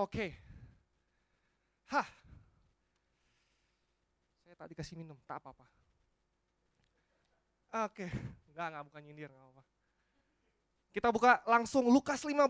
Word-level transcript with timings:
Oke. 0.00 0.32
Hah. 1.92 2.08
Saya 4.40 4.56
tadi 4.56 4.72
kasih 4.72 4.96
minum, 4.96 5.20
tak 5.28 5.44
apa-apa. 5.44 5.68
Oke, 7.84 8.08
enggak, 8.50 8.66
enggak 8.72 8.84
bukan 8.88 9.00
nyindir, 9.04 9.28
enggak 9.28 9.44
apa-apa. 9.44 9.62
Kita 10.90 11.08
buka 11.12 11.32
langsung 11.46 11.86
Lukas 11.86 12.24
15. 12.24 12.40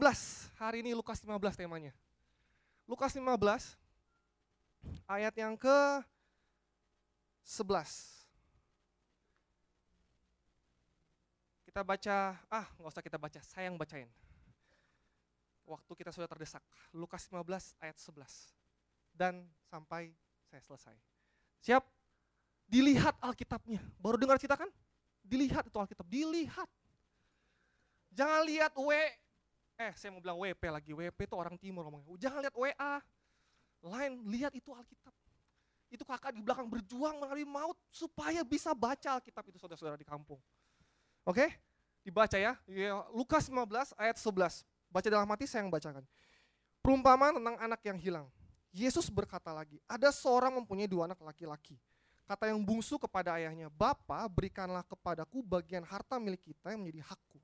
Hari 0.62 0.80
ini 0.86 0.94
Lukas 0.94 1.20
15 1.20 1.58
temanya. 1.58 1.92
Lukas 2.86 3.12
15 3.12 3.26
ayat 5.10 5.34
yang 5.34 5.58
ke 5.58 5.78
11. 7.42 7.66
Kita 11.66 11.82
baca, 11.82 12.16
ah 12.46 12.66
nggak 12.78 12.90
usah 12.94 13.04
kita 13.04 13.18
baca, 13.18 13.40
saya 13.42 13.68
yang 13.68 13.76
bacain. 13.76 14.08
Waktu 15.70 15.92
kita 15.94 16.10
sudah 16.10 16.26
terdesak. 16.26 16.58
Lukas 16.90 17.30
15 17.30 17.78
ayat 17.78 17.94
11. 17.94 18.26
Dan 19.14 19.46
sampai 19.70 20.10
saya 20.50 20.58
selesai. 20.66 20.96
Siap? 21.62 21.86
Dilihat 22.66 23.14
Alkitabnya. 23.22 23.78
Baru 24.02 24.18
dengar 24.18 24.34
cerita 24.42 24.58
kan? 24.58 24.66
Dilihat 25.22 25.70
itu 25.70 25.78
Alkitab, 25.78 26.06
dilihat. 26.10 26.66
Jangan 28.10 28.42
lihat 28.42 28.74
W, 28.74 28.90
eh 29.78 29.92
saya 29.94 30.10
mau 30.10 30.18
bilang 30.18 30.42
WP 30.42 30.62
lagi, 30.66 30.90
WP 30.90 31.18
itu 31.30 31.36
orang 31.38 31.54
timur 31.54 31.86
ngomongnya. 31.86 32.18
Jangan 32.18 32.42
lihat 32.42 32.56
WA, 32.58 32.94
lain 33.86 34.12
lihat 34.26 34.52
itu 34.58 34.74
Alkitab. 34.74 35.14
Itu 35.90 36.02
kakak 36.02 36.34
di 36.34 36.42
belakang 36.42 36.66
berjuang 36.66 37.18
mengalami 37.22 37.46
maut 37.46 37.78
supaya 37.90 38.42
bisa 38.42 38.74
baca 38.74 39.18
Alkitab 39.18 39.46
itu 39.50 39.58
saudara-saudara 39.58 39.98
di 39.98 40.06
kampung. 40.06 40.38
Oke? 41.22 41.50
Dibaca 42.02 42.38
ya. 42.38 42.58
ya. 42.66 43.06
Lukas 43.14 43.46
15 43.46 43.94
ayat 43.94 44.16
11. 44.18 44.66
Baca 44.90 45.06
dalam 45.06 45.30
hati 45.30 45.46
saya 45.46 45.62
yang 45.62 45.70
bacakan. 45.70 46.02
Perumpamaan 46.82 47.38
tentang 47.38 47.56
anak 47.62 47.80
yang 47.86 47.98
hilang. 47.98 48.26
Yesus 48.74 49.06
berkata 49.10 49.50
lagi, 49.54 49.78
ada 49.86 50.10
seorang 50.10 50.54
mempunyai 50.58 50.90
dua 50.90 51.06
anak 51.06 51.18
laki-laki. 51.22 51.78
Kata 52.26 52.46
yang 52.46 52.62
bungsu 52.62 52.94
kepada 52.98 53.34
ayahnya, 53.34 53.66
Bapa 53.70 54.22
berikanlah 54.30 54.86
kepadaku 54.86 55.42
bagian 55.42 55.82
harta 55.82 56.14
milik 56.18 56.54
kita 56.54 56.70
yang 56.70 56.82
menjadi 56.82 57.02
hakku. 57.10 57.38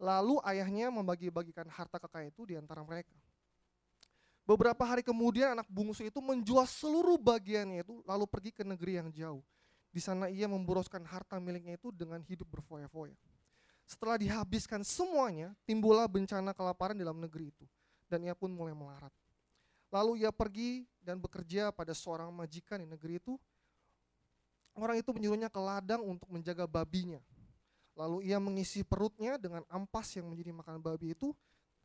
Lalu 0.00 0.40
ayahnya 0.48 0.88
membagi-bagikan 0.88 1.68
harta 1.68 2.00
kekayaan 2.00 2.32
itu 2.32 2.42
di 2.48 2.56
antara 2.56 2.80
mereka. 2.80 3.12
Beberapa 4.44 4.84
hari 4.84 5.00
kemudian 5.00 5.56
anak 5.56 5.68
bungsu 5.72 6.04
itu 6.04 6.20
menjual 6.20 6.68
seluruh 6.68 7.16
bagiannya 7.16 7.80
itu 7.80 8.04
lalu 8.04 8.28
pergi 8.28 8.52
ke 8.52 8.60
negeri 8.60 9.00
yang 9.00 9.08
jauh. 9.08 9.40
Di 9.88 10.00
sana 10.04 10.28
ia 10.28 10.44
memboroskan 10.44 11.00
harta 11.08 11.40
miliknya 11.40 11.80
itu 11.80 11.88
dengan 11.88 12.20
hidup 12.20 12.44
berfoya-foya. 12.52 13.16
Setelah 13.84 14.16
dihabiskan 14.16 14.80
semuanya, 14.80 15.52
timbullah 15.68 16.08
bencana 16.08 16.56
kelaparan 16.56 16.96
dalam 16.96 17.20
negeri 17.20 17.52
itu. 17.52 17.64
Dan 18.08 18.24
ia 18.24 18.32
pun 18.32 18.48
mulai 18.52 18.72
melarat. 18.72 19.12
Lalu 19.92 20.26
ia 20.26 20.32
pergi 20.34 20.88
dan 21.04 21.20
bekerja 21.20 21.70
pada 21.70 21.92
seorang 21.94 22.32
majikan 22.32 22.80
di 22.82 22.88
negeri 22.88 23.20
itu. 23.20 23.38
Orang 24.74 24.98
itu 24.98 25.14
menyuruhnya 25.14 25.46
ke 25.46 25.60
ladang 25.62 26.02
untuk 26.02 26.26
menjaga 26.26 26.66
babinya. 26.66 27.22
Lalu 27.94 28.26
ia 28.26 28.42
mengisi 28.42 28.82
perutnya 28.82 29.38
dengan 29.38 29.62
ampas 29.70 30.10
yang 30.18 30.26
menjadi 30.26 30.50
makanan 30.50 30.82
babi 30.82 31.14
itu, 31.14 31.30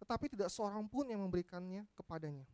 tetapi 0.01 0.25
tidak 0.33 0.49
seorang 0.49 0.89
pun 0.89 1.05
yang 1.05 1.21
memberikannya 1.21 1.85
kepadanya. 1.93 2.49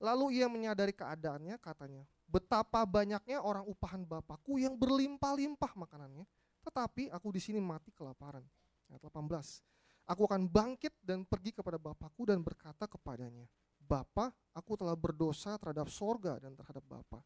Lalu 0.00 0.40
ia 0.40 0.48
menyadari 0.48 0.96
keadaannya, 0.96 1.60
katanya, 1.60 2.08
betapa 2.24 2.80
banyaknya 2.88 3.44
orang 3.44 3.68
upahan 3.68 4.00
Bapakku 4.08 4.56
yang 4.56 4.80
berlimpah-limpah 4.80 5.72
makanannya, 5.76 6.24
tetapi 6.64 7.12
aku 7.12 7.28
di 7.36 7.40
sini 7.44 7.60
mati 7.60 7.92
kelaparan. 7.92 8.42
Ayat 8.88 9.04
18. 9.04 10.08
Aku 10.08 10.28
akan 10.28 10.48
bangkit 10.48 10.92
dan 11.00 11.24
pergi 11.24 11.52
kepada 11.52 11.76
Bapakku 11.80 12.28
dan 12.28 12.40
berkata 12.40 12.84
kepadanya, 12.88 13.44
Bapa, 13.84 14.32
aku 14.56 14.80
telah 14.80 14.96
berdosa 14.96 15.56
terhadap 15.60 15.92
sorga 15.92 16.40
dan 16.40 16.56
terhadap 16.56 16.84
Bapa. 16.84 17.20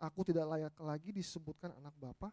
Aku 0.00 0.24
tidak 0.24 0.44
layak 0.48 0.76
lagi 0.80 1.12
disebutkan 1.12 1.72
anak 1.80 1.92
Bapa. 1.96 2.28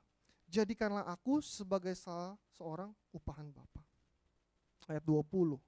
Jadikanlah 0.48 1.08
aku 1.08 1.40
sebagai 1.40 1.96
salah 1.96 2.36
seorang 2.56 2.92
upahan 3.16 3.48
Bapa. 3.52 3.84
Ayat 4.88 5.04
20. 5.06 5.60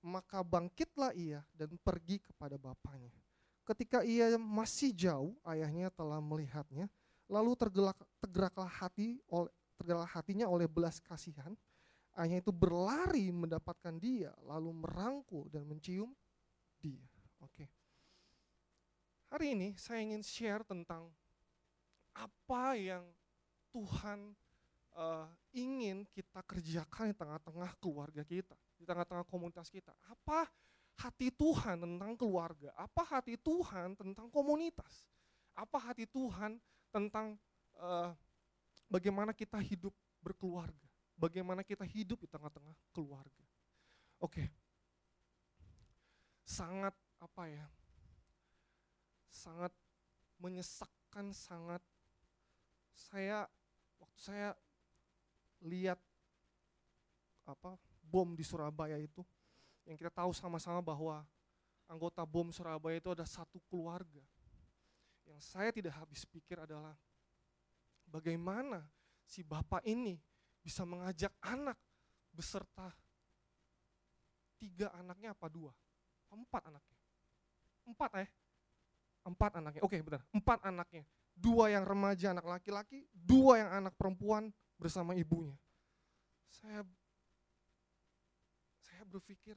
Maka 0.00 0.40
bangkitlah 0.40 1.12
ia 1.12 1.44
dan 1.52 1.76
pergi 1.76 2.24
kepada 2.24 2.56
bapaknya. 2.56 3.12
Ketika 3.68 4.00
ia 4.00 4.32
masih 4.40 4.96
jauh, 4.96 5.36
ayahnya 5.44 5.92
telah 5.92 6.18
melihatnya, 6.18 6.88
lalu 7.28 7.52
tergelak, 7.54 7.94
tergeraklah 8.18 8.66
hati 8.66 9.20
oleh 9.28 9.52
tergerak 9.80 10.12
hatinya 10.12 10.44
oleh 10.44 10.68
belas 10.68 11.00
kasihan, 11.00 11.56
ayahnya 12.20 12.44
itu 12.44 12.52
berlari 12.52 13.32
mendapatkan 13.32 13.96
dia, 13.96 14.28
lalu 14.44 14.76
merangkul 14.76 15.48
dan 15.48 15.64
mencium 15.64 16.12
dia. 16.76 17.08
Oke. 17.40 17.64
Hari 19.32 19.56
ini 19.56 19.68
saya 19.80 20.04
ingin 20.04 20.20
share 20.20 20.60
tentang 20.68 21.08
apa 22.12 22.76
yang 22.76 23.08
Tuhan 23.72 24.36
uh, 24.98 25.24
ingin 25.56 26.04
kita 26.12 26.44
kerjakan 26.44 27.14
di 27.14 27.16
tengah-tengah 27.16 27.72
keluarga 27.80 28.20
kita, 28.26 28.58
di 28.76 28.84
tengah-tengah 28.84 29.24
komunitas 29.24 29.72
kita. 29.72 29.94
Apa 30.04 30.44
hati 31.00 31.32
Tuhan 31.32 31.80
tentang 31.80 32.12
keluarga? 32.18 32.74
Apa 32.76 33.16
hati 33.16 33.40
Tuhan 33.40 33.96
tentang 33.96 34.28
komunitas? 34.28 35.08
Apa 35.56 35.78
hati 35.78 36.04
Tuhan 36.04 36.60
tentang 36.90 37.38
uh, 37.78 38.12
bagaimana 38.90 39.30
kita 39.30 39.56
hidup 39.62 39.94
berkeluarga, 40.18 40.88
bagaimana 41.14 41.62
kita 41.62 41.86
hidup 41.86 42.18
di 42.18 42.28
tengah-tengah 42.28 42.74
keluarga. 42.90 43.46
Oke, 44.18 44.50
sangat 46.42 46.92
apa 47.22 47.46
ya, 47.46 47.66
sangat 49.30 49.72
menyesakkan, 50.36 51.30
sangat 51.30 51.80
saya 52.92 53.46
waktu 53.96 54.18
saya 54.18 54.48
lihat 55.62 55.96
apa 57.46 57.78
bom 58.02 58.34
di 58.34 58.42
Surabaya 58.42 58.98
itu, 58.98 59.22
yang 59.86 59.94
kita 59.96 60.10
tahu 60.10 60.34
sama-sama 60.34 60.82
bahwa 60.82 61.22
anggota 61.86 62.26
bom 62.26 62.50
Surabaya 62.50 62.98
itu 62.98 63.10
ada 63.14 63.24
satu 63.24 63.62
keluarga. 63.70 64.20
Yang 65.24 65.40
saya 65.46 65.70
tidak 65.70 65.94
habis 65.94 66.26
pikir 66.26 66.58
adalah 66.58 66.98
bagaimana 68.10 68.82
si 69.22 69.46
bapak 69.46 69.86
ini 69.86 70.18
bisa 70.58 70.82
mengajak 70.82 71.30
anak 71.40 71.78
beserta 72.34 72.90
tiga 74.58 74.90
anaknya 74.98 75.32
apa 75.32 75.46
dua? 75.46 75.72
Empat 76.30 76.62
anaknya. 76.68 76.98
Empat 77.86 78.10
eh? 78.20 78.28
Empat 79.24 79.50
anaknya. 79.56 79.80
Oke 79.86 80.02
benar, 80.02 80.22
empat 80.34 80.58
anaknya. 80.66 81.06
Dua 81.32 81.72
yang 81.72 81.88
remaja 81.88 82.36
anak 82.36 82.44
laki-laki, 82.44 83.08
dua 83.14 83.64
yang 83.64 83.70
anak 83.72 83.94
perempuan 83.96 84.52
bersama 84.76 85.16
ibunya. 85.16 85.56
Saya 86.50 86.84
saya 88.84 89.02
berpikir 89.06 89.56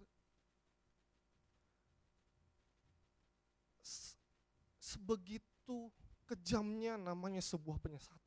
sebegitu 4.79 5.91
kejamnya 6.23 6.95
namanya 6.95 7.43
sebuah 7.43 7.81
penyesatan 7.81 8.22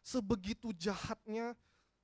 sebegitu 0.00 0.72
jahatnya 0.74 1.54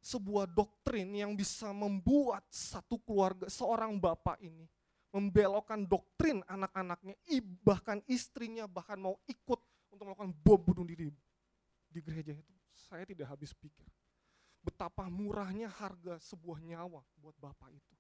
sebuah 0.01 0.47
doktrin 0.47 1.11
yang 1.11 1.34
bisa 1.34 1.75
membuat 1.75 2.47
satu 2.47 3.01
keluarga, 3.03 3.51
seorang 3.51 3.99
bapak 3.99 4.39
ini 4.39 4.71
membelokkan 5.11 5.83
doktrin 5.89 6.45
anak-anaknya, 6.47 7.17
bahkan 7.65 7.99
istrinya 8.06 8.69
bahkan 8.69 9.01
mau 9.01 9.17
ikut 9.27 9.61
untuk 9.91 10.05
melakukan 10.06 10.31
bom 10.45 10.61
bunuh 10.61 10.85
diri 10.87 11.11
di 11.91 12.01
gereja 12.05 12.37
itu. 12.37 12.55
Saya 12.77 13.03
tidak 13.09 13.33
habis 13.33 13.51
pikir 13.56 13.89
betapa 14.67 15.06
murahnya 15.06 15.71
harga 15.71 16.19
sebuah 16.19 16.59
nyawa 16.59 17.03
buat 17.23 17.39
bapak 17.39 17.71
itu. 17.71 17.95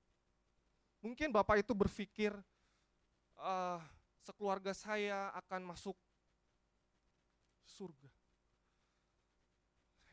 Mungkin 0.98 1.30
bapak 1.30 1.62
itu 1.62 1.72
berpikir 1.74 2.34
uh, 3.38 3.78
sekeluarga 4.18 4.74
saya 4.74 5.30
akan 5.38 5.70
masuk 5.70 5.94
surga 7.66 8.15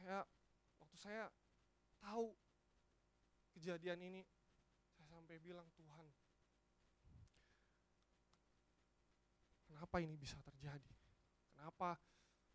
saya 0.04 0.20
waktu 0.84 0.98
saya 1.00 1.32
tahu 2.04 2.36
kejadian 3.56 4.04
ini 4.04 4.22
saya 4.92 5.08
sampai 5.16 5.40
bilang 5.40 5.64
Tuhan 5.80 6.04
kenapa 9.64 10.04
ini 10.04 10.20
bisa 10.20 10.36
terjadi? 10.44 10.92
Kenapa 11.56 11.96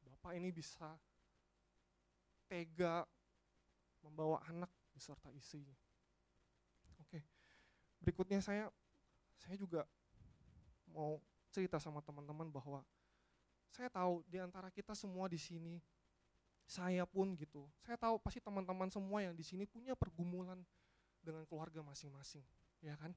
bapak 0.04 0.36
ini 0.36 0.52
bisa 0.52 0.92
tega 2.52 3.08
membawa 4.04 4.44
anak 4.44 4.68
beserta 4.92 5.32
istrinya? 5.32 5.72
Oke 7.00 7.24
berikutnya 8.04 8.44
saya 8.44 8.68
saya 9.40 9.56
juga 9.56 9.88
mau 10.92 11.16
cerita 11.48 11.80
sama 11.80 12.04
teman-teman 12.04 12.52
bahwa 12.52 12.84
saya 13.72 13.88
tahu 13.88 14.20
di 14.28 14.36
antara 14.36 14.68
kita 14.68 14.92
semua 14.92 15.32
di 15.32 15.40
sini 15.40 15.80
saya 16.68 17.08
pun 17.08 17.32
gitu. 17.32 17.64
Saya 17.80 17.96
tahu 17.96 18.20
pasti 18.20 18.44
teman-teman 18.44 18.92
semua 18.92 19.24
yang 19.24 19.32
di 19.32 19.40
sini 19.40 19.64
punya 19.64 19.96
pergumulan 19.96 20.60
dengan 21.24 21.48
keluarga 21.48 21.80
masing-masing, 21.80 22.44
ya 22.84 22.92
kan? 23.00 23.16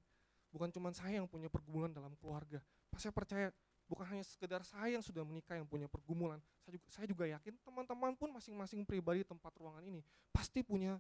Bukan 0.56 0.72
cuma 0.72 0.90
saya 0.96 1.20
yang 1.20 1.28
punya 1.28 1.52
pergumulan 1.52 1.92
dalam 1.92 2.16
keluarga. 2.16 2.64
saya 3.00 3.12
percaya 3.16 3.52
bukan 3.88 4.08
hanya 4.08 4.24
sekedar 4.24 4.64
saya 4.64 5.00
yang 5.00 5.04
sudah 5.04 5.24
menikah 5.28 5.60
yang 5.60 5.68
punya 5.68 5.88
pergumulan. 5.92 6.40
Saya 6.64 6.80
juga, 6.80 6.88
saya 6.92 7.08
juga 7.12 7.26
yakin 7.28 7.54
teman-teman 7.60 8.16
pun 8.16 8.32
masing-masing 8.32 8.88
pribadi 8.88 9.28
tempat 9.28 9.52
ruangan 9.60 9.84
ini 9.84 10.00
pasti 10.32 10.64
punya 10.64 10.96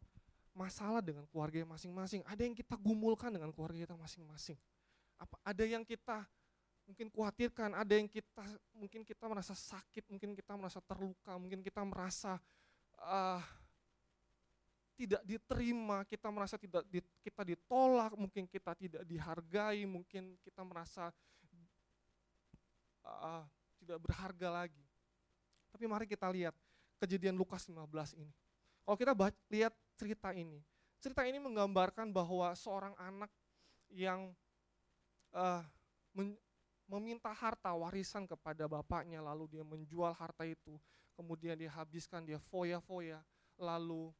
masalah 0.51 0.99
dengan 0.99 1.23
keluarga 1.31 1.63
masing-masing. 1.63 2.23
Ada 2.27 2.43
yang 2.43 2.55
kita 2.55 2.75
gumulkan 2.75 3.31
dengan 3.31 3.55
keluarga 3.55 3.79
kita 3.79 3.95
masing-masing. 3.95 4.59
Apa 5.15 5.35
ada 5.43 5.63
yang 5.63 5.87
kita 5.87 6.27
mungkin 6.85 7.07
khawatirkan, 7.13 7.77
ada 7.77 7.93
yang 7.95 8.09
kita 8.09 8.43
mungkin 8.75 9.01
kita 9.05 9.25
merasa 9.29 9.53
sakit, 9.55 10.09
mungkin 10.11 10.35
kita 10.35 10.53
merasa 10.57 10.79
terluka, 10.83 11.37
mungkin 11.37 11.61
kita 11.63 11.81
merasa 11.85 12.41
uh, 12.99 13.41
tidak 15.01 15.21
diterima, 15.25 16.05
kita 16.05 16.27
merasa 16.29 16.55
tidak 16.61 16.85
di, 16.85 17.01
kita 17.25 17.41
ditolak, 17.41 18.13
mungkin 18.13 18.45
kita 18.45 18.77
tidak 18.77 19.03
dihargai, 19.07 19.81
mungkin 19.89 20.37
kita 20.45 20.61
merasa 20.61 21.09
uh, 23.05 23.43
tidak 23.81 23.97
berharga 23.97 24.47
lagi. 24.65 24.85
Tapi 25.73 25.89
mari 25.89 26.05
kita 26.05 26.29
lihat 26.29 26.53
kejadian 27.01 27.33
Lukas 27.33 27.65
15 27.65 27.81
ini. 28.21 28.33
Kalau 28.85 28.97
kita 28.97 29.13
baca, 29.17 29.37
lihat 29.49 29.73
cerita 29.97 30.29
ini, 30.37 30.61
cerita 31.01 31.25
ini 31.25 31.41
menggambarkan 31.41 32.13
bahwa 32.13 32.53
seorang 32.53 32.93
anak 33.01 33.31
yang 33.89 34.33
uh, 35.33 35.65
meminta 36.91 37.31
harta 37.31 37.71
warisan 37.71 38.27
kepada 38.27 38.67
bapaknya, 38.67 39.23
lalu 39.23 39.47
dia 39.47 39.63
menjual 39.63 40.11
harta 40.11 40.43
itu, 40.43 40.75
kemudian 41.15 41.55
dia 41.55 41.71
habiskan, 41.71 42.27
dia 42.27 42.35
foya-foya, 42.51 43.23
lalu 43.55 44.11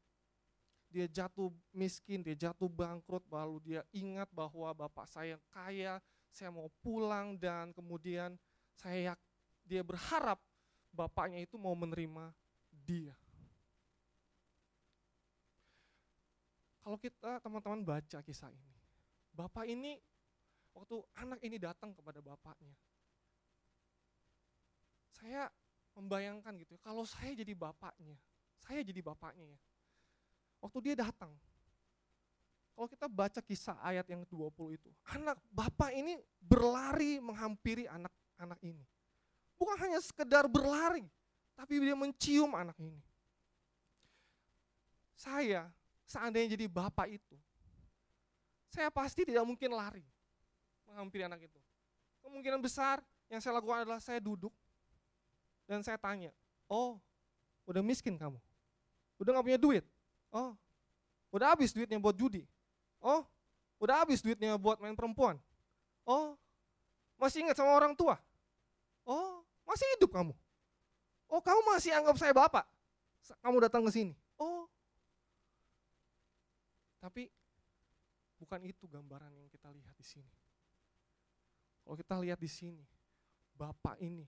dia 0.88 1.03
jatuh 1.12 1.51
miskin, 1.75 2.23
dia 2.23 2.47
jatuh 2.47 2.71
bangkrut, 2.71 3.27
lalu 3.27 3.59
dia 3.59 3.81
ingat 3.91 4.31
bahwa 4.31 4.71
bapak 4.71 5.03
saya 5.12 5.35
kaya, 5.51 6.00
saya 6.31 6.47
mau 6.47 6.71
pulang 6.79 7.35
dan 7.35 7.75
kemudian 7.75 8.39
saya 8.71 9.19
dia 9.67 9.83
berharap 9.83 10.39
bapaknya 10.95 11.44
itu 11.44 11.59
mau 11.59 11.75
menerima 11.75 12.31
dia. 12.71 13.15
Kalau 16.81 16.97
kita 16.97 17.38
teman-teman 17.44 17.83
baca 17.83 18.19
kisah 18.24 18.50
ini, 18.50 18.74
bapak 19.35 19.69
ini 19.69 20.00
waktu 20.75 20.95
anak 21.19 21.39
ini 21.44 21.57
datang 21.59 21.91
kepada 21.91 22.19
bapaknya, 22.23 22.73
saya 25.19 25.51
membayangkan 25.94 26.56
gitu, 26.63 26.75
ya, 26.75 26.81
kalau 26.81 27.03
saya 27.03 27.35
jadi 27.35 27.53
bapaknya, 27.53 28.15
saya 28.63 28.81
jadi 28.81 29.01
bapaknya 29.03 29.45
ya. 29.45 29.59
Waktu 30.62 30.77
dia 30.81 30.95
datang, 30.97 31.33
kalau 32.73 32.88
kita 32.88 33.07
baca 33.09 33.41
kisah 33.44 33.77
ayat 33.83 34.07
yang 34.07 34.23
20 34.25 34.77
itu, 34.77 34.89
anak 35.12 35.38
bapak 35.51 35.91
ini 35.94 36.18
berlari 36.39 37.19
menghampiri 37.21 37.85
anak 37.85 38.13
anak 38.39 38.57
ini. 38.65 38.81
Bukan 39.57 39.77
hanya 39.77 40.01
sekedar 40.01 40.50
berlari, 40.50 41.06
tapi 41.53 41.77
dia 41.77 41.94
mencium 41.94 42.57
anak 42.57 42.77
ini. 42.81 42.97
Saya, 45.13 45.69
seandainya 46.09 46.57
jadi 46.57 46.65
bapak 46.65 47.21
itu, 47.21 47.38
saya 48.74 48.89
pasti 48.89 49.21
tidak 49.21 49.45
mungkin 49.45 49.69
lari 49.77 50.01
menghampiri 50.91 51.23
anak 51.23 51.39
itu. 51.47 51.59
Kemungkinan 52.21 52.59
besar 52.59 52.99
yang 53.31 53.39
saya 53.39 53.57
lakukan 53.57 53.88
adalah 53.88 54.03
saya 54.03 54.19
duduk 54.19 54.51
dan 55.65 55.79
saya 55.79 55.95
tanya, 55.95 56.35
oh 56.67 56.99
udah 57.63 57.79
miskin 57.79 58.19
kamu? 58.19 58.35
Udah 59.15 59.39
gak 59.39 59.45
punya 59.47 59.59
duit? 59.59 59.88
Oh, 60.35 60.53
udah 61.31 61.55
habis 61.55 61.71
duitnya 61.71 61.95
buat 61.95 62.13
judi? 62.19 62.43
Oh, 62.99 63.23
udah 63.79 64.03
habis 64.03 64.19
duitnya 64.19 64.59
buat 64.59 64.77
main 64.83 64.93
perempuan? 64.93 65.39
Oh, 66.03 66.35
masih 67.15 67.47
ingat 67.47 67.55
sama 67.55 67.71
orang 67.71 67.95
tua? 67.95 68.19
Oh, 69.07 69.41
masih 69.63 69.88
hidup 69.95 70.11
kamu? 70.11 70.35
Oh, 71.31 71.39
kamu 71.39 71.63
masih 71.71 71.95
anggap 71.95 72.19
saya 72.19 72.35
bapak? 72.35 72.67
Kamu 73.39 73.63
datang 73.63 73.88
ke 73.88 73.91
sini? 73.95 74.13
Oh. 74.35 74.67
Tapi 76.99 77.31
bukan 78.38 78.61
itu 78.67 78.85
gambaran 78.85 79.31
yang 79.33 79.47
kita 79.49 79.71
lihat 79.71 79.95
di 79.95 80.05
sini. 80.05 80.29
Kalau 81.91 81.99
kita 81.99 82.15
lihat 82.23 82.39
di 82.39 82.47
sini, 82.47 82.88
bapak 83.51 83.99
ini 83.99 84.23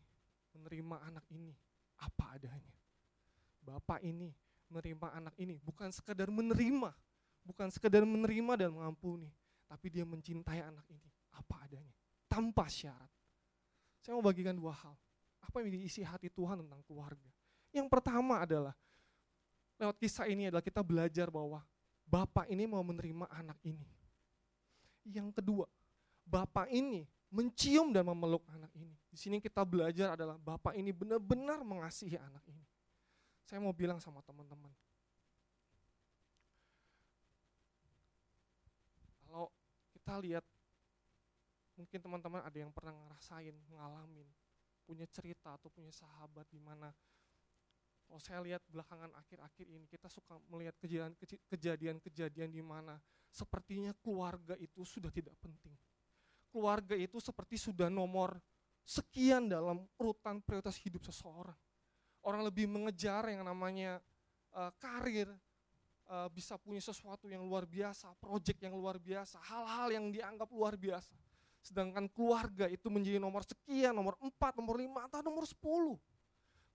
menerima 0.52 1.00
anak 1.00 1.24
ini 1.32 1.56
apa 1.96 2.36
adanya. 2.36 2.76
Bapak 3.64 4.04
ini 4.04 4.36
menerima 4.68 5.08
anak 5.16 5.32
ini 5.40 5.56
bukan 5.64 5.88
sekedar 5.88 6.28
menerima, 6.28 6.92
bukan 7.48 7.72
sekedar 7.72 8.04
menerima 8.04 8.68
dan 8.68 8.76
mengampuni, 8.76 9.32
tapi 9.64 9.88
dia 9.88 10.04
mencintai 10.04 10.60
anak 10.60 10.84
ini 10.92 11.08
apa 11.32 11.56
adanya, 11.64 11.96
tanpa 12.28 12.68
syarat. 12.68 13.08
Saya 14.04 14.20
mau 14.20 14.28
bagikan 14.28 14.60
dua 14.60 14.76
hal. 14.76 15.00
Apa 15.40 15.64
yang 15.64 15.72
diisi 15.72 16.04
hati 16.04 16.28
Tuhan 16.28 16.68
tentang 16.68 16.84
keluarga? 16.84 17.32
Yang 17.72 17.88
pertama 17.88 18.44
adalah, 18.44 18.76
lewat 19.80 19.96
kisah 20.04 20.28
ini 20.28 20.52
adalah 20.52 20.68
kita 20.68 20.84
belajar 20.84 21.32
bahwa 21.32 21.64
Bapak 22.04 22.44
ini 22.52 22.68
mau 22.68 22.84
menerima 22.84 23.24
anak 23.32 23.56
ini. 23.64 23.88
Yang 25.08 25.32
kedua, 25.40 25.64
Bapak 26.28 26.68
ini 26.68 27.08
mencium 27.34 27.90
dan 27.90 28.06
memeluk 28.06 28.46
anak 28.54 28.70
ini. 28.78 28.94
Di 29.10 29.18
sini 29.18 29.42
kita 29.42 29.66
belajar 29.66 30.14
adalah 30.14 30.38
Bapak 30.38 30.78
ini 30.78 30.94
benar-benar 30.94 31.66
mengasihi 31.66 32.22
anak 32.22 32.46
ini. 32.46 32.62
Saya 33.50 33.58
mau 33.60 33.74
bilang 33.74 34.00
sama 34.00 34.24
teman-teman, 34.24 34.72
kalau 39.28 39.52
kita 39.92 40.14
lihat 40.24 40.46
mungkin 41.76 42.00
teman-teman 42.00 42.42
ada 42.46 42.58
yang 42.58 42.72
pernah 42.72 42.96
ngerasain, 42.96 43.54
ngalamin, 43.74 44.26
punya 44.88 45.04
cerita 45.12 45.60
atau 45.60 45.68
punya 45.68 45.92
sahabat 45.92 46.48
di 46.48 46.62
mana 46.62 46.94
kalau 48.08 48.20
saya 48.22 48.40
lihat 48.46 48.62
belakangan 48.70 49.10
akhir-akhir 49.16 49.66
ini 49.74 49.90
kita 49.90 50.06
suka 50.06 50.38
melihat 50.52 50.78
kejadian-kejadian 51.50 52.52
di 52.54 52.62
mana 52.62 53.02
sepertinya 53.34 53.90
keluarga 54.06 54.54
itu 54.62 54.86
sudah 54.86 55.10
tidak 55.10 55.34
penting. 55.42 55.74
Keluarga 56.54 56.94
itu 56.94 57.18
seperti 57.18 57.58
sudah 57.58 57.90
nomor 57.90 58.38
sekian 58.86 59.50
dalam 59.50 59.82
urutan 59.98 60.38
prioritas 60.46 60.78
hidup 60.78 61.02
seseorang. 61.02 61.58
Orang 62.22 62.46
lebih 62.46 62.70
mengejar 62.70 63.26
yang 63.34 63.42
namanya 63.42 63.98
uh, 64.54 64.70
karir, 64.78 65.28
uh, 66.06 66.30
bisa 66.30 66.62
punya 66.62 66.80
sesuatu 66.80 67.26
yang 67.26 67.42
luar 67.42 67.66
biasa, 67.66 68.14
proyek 68.22 68.62
yang 68.62 68.78
luar 68.78 69.02
biasa, 69.02 69.42
hal-hal 69.42 69.90
yang 69.90 70.06
dianggap 70.14 70.48
luar 70.54 70.78
biasa 70.78 71.12
Sedangkan 71.64 72.12
keluarga 72.12 72.68
itu 72.68 72.92
menjadi 72.92 73.24
nomor 73.24 73.48
sekian, 73.48 73.96
nomor 73.96 74.20
empat, 74.20 74.60
nomor 74.60 74.76
lima, 74.76 75.08
atau 75.08 75.24
nomor 75.24 75.48
sepuluh. 75.48 75.96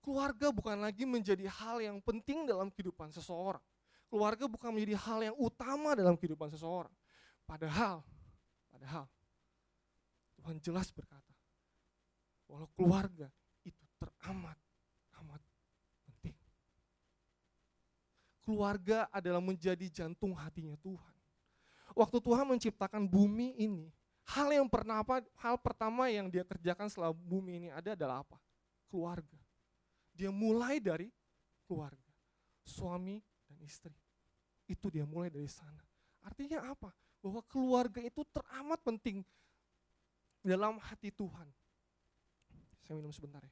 Keluarga 0.01 0.49
bukan 0.49 0.81
lagi 0.81 1.05
menjadi 1.05 1.45
hal 1.45 1.77
yang 1.77 2.01
penting 2.01 2.49
dalam 2.49 2.73
kehidupan 2.73 3.13
seseorang. 3.13 3.61
Keluarga 4.09 4.49
bukan 4.49 4.73
menjadi 4.73 4.97
hal 4.97 5.19
yang 5.21 5.35
utama 5.37 5.93
dalam 5.93 6.17
kehidupan 6.17 6.49
seseorang. 6.49 6.89
Padahal, 7.45 8.01
padahal 8.73 9.05
Tuhan 10.49 10.65
jelas 10.65 10.89
berkata, 10.89 11.29
walau 12.49 12.65
keluarga 12.73 13.29
itu 13.61 13.85
teramat, 14.01 14.57
amat 15.21 15.37
penting. 16.09 16.33
Keluarga 18.41 19.05
adalah 19.13 19.45
menjadi 19.45 19.85
jantung 19.93 20.33
hatinya 20.33 20.73
Tuhan. 20.81 21.15
Waktu 21.93 22.17
Tuhan 22.17 22.49
menciptakan 22.49 23.05
bumi 23.05 23.61
ini, 23.61 23.93
Hal 24.33 24.49
yang 24.53 24.65
pernah 24.69 25.01
apa, 25.01 25.25
hal 25.41 25.57
pertama 25.57 26.05
yang 26.09 26.29
dia 26.29 26.45
kerjakan 26.45 26.85
setelah 26.85 27.09
bumi 27.09 27.65
ini 27.65 27.69
ada 27.73 27.97
adalah 27.97 28.21
apa? 28.21 28.37
Keluarga. 28.85 29.41
Dia 30.13 30.29
mulai 30.29 30.77
dari 30.77 31.09
keluarga. 31.65 32.13
Suami 32.61 33.17
dan 33.45 33.57
istri. 33.65 33.93
Itu 34.69 34.93
dia 34.93 35.05
mulai 35.05 35.33
dari 35.33 35.49
sana. 35.49 35.81
Artinya 36.21 36.61
apa? 36.73 36.93
Bahwa 37.21 37.41
keluarga 37.49 38.05
itu 38.05 38.21
teramat 38.29 38.77
penting 38.85 39.25
dalam 40.43 40.79
hati 40.79 41.11
Tuhan. 41.11 41.47
Saya 42.83 42.95
minum 42.97 43.11
sebentar 43.13 43.43
ya. 43.43 43.51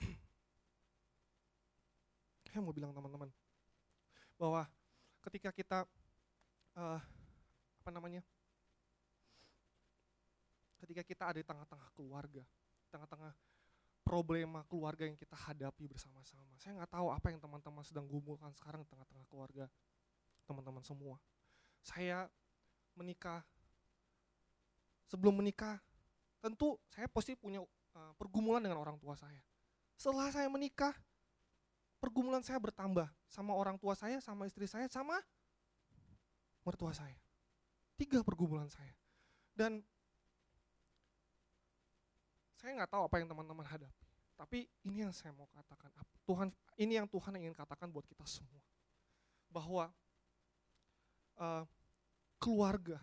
saya 2.48 2.62
mau 2.64 2.72
bilang 2.72 2.94
teman-teman 2.96 3.28
bahwa 4.38 4.64
ketika 5.26 5.50
kita 5.52 5.84
uh, 6.78 7.02
apa 7.82 7.90
namanya 7.90 8.22
ketika 10.78 11.02
kita 11.02 11.24
ada 11.34 11.42
di 11.42 11.46
tengah-tengah 11.46 11.90
keluarga 11.98 12.46
tengah-tengah 12.94 13.34
problema 14.08 14.64
keluarga 14.64 15.04
yang 15.04 15.20
kita 15.20 15.36
hadapi 15.36 15.84
bersama-sama 15.84 16.56
saya 16.56 16.80
nggak 16.80 16.92
tahu 16.96 17.12
apa 17.12 17.28
yang 17.28 17.40
teman-teman 17.44 17.84
sedang 17.84 18.08
gumulkan 18.08 18.48
sekarang 18.56 18.80
di 18.80 18.88
tengah-tengah 18.88 19.28
keluarga 19.28 19.68
teman-teman 20.48 20.80
semua 20.80 21.20
saya 21.84 22.24
menikah 22.96 23.44
sebelum 25.12 25.36
menikah 25.44 25.76
tentu 26.40 26.80
saya 26.88 27.04
pasti 27.12 27.36
punya 27.36 27.60
uh, 27.60 28.12
pergumulan 28.16 28.64
dengan 28.64 28.80
orang 28.80 28.96
tua 28.96 29.12
saya 29.12 29.44
setelah 30.00 30.32
saya 30.32 30.48
menikah 30.48 30.96
pergumulan 31.98 32.40
saya 32.40 32.62
bertambah 32.62 33.10
sama 33.26 33.52
orang 33.52 33.76
tua 33.76 33.98
saya, 33.98 34.22
sama 34.22 34.46
istri 34.46 34.64
saya, 34.70 34.86
sama 34.86 35.18
mertua 36.62 36.94
saya. 36.94 37.18
Tiga 37.98 38.22
pergumulan 38.22 38.70
saya. 38.70 38.94
Dan 39.52 39.82
saya 42.58 42.74
nggak 42.74 42.90
tahu 42.90 43.06
apa 43.06 43.16
yang 43.22 43.30
teman-teman 43.30 43.62
hadapi. 43.62 44.06
Tapi 44.34 44.66
ini 44.86 45.06
yang 45.06 45.14
saya 45.14 45.30
mau 45.34 45.46
katakan. 45.50 45.90
Tuhan, 46.26 46.50
ini 46.78 46.98
yang 46.98 47.06
Tuhan 47.06 47.32
ingin 47.38 47.54
katakan 47.54 47.90
buat 47.90 48.06
kita 48.06 48.26
semua. 48.26 48.60
Bahwa 49.50 49.90
uh, 51.38 51.64
keluarga 52.42 52.98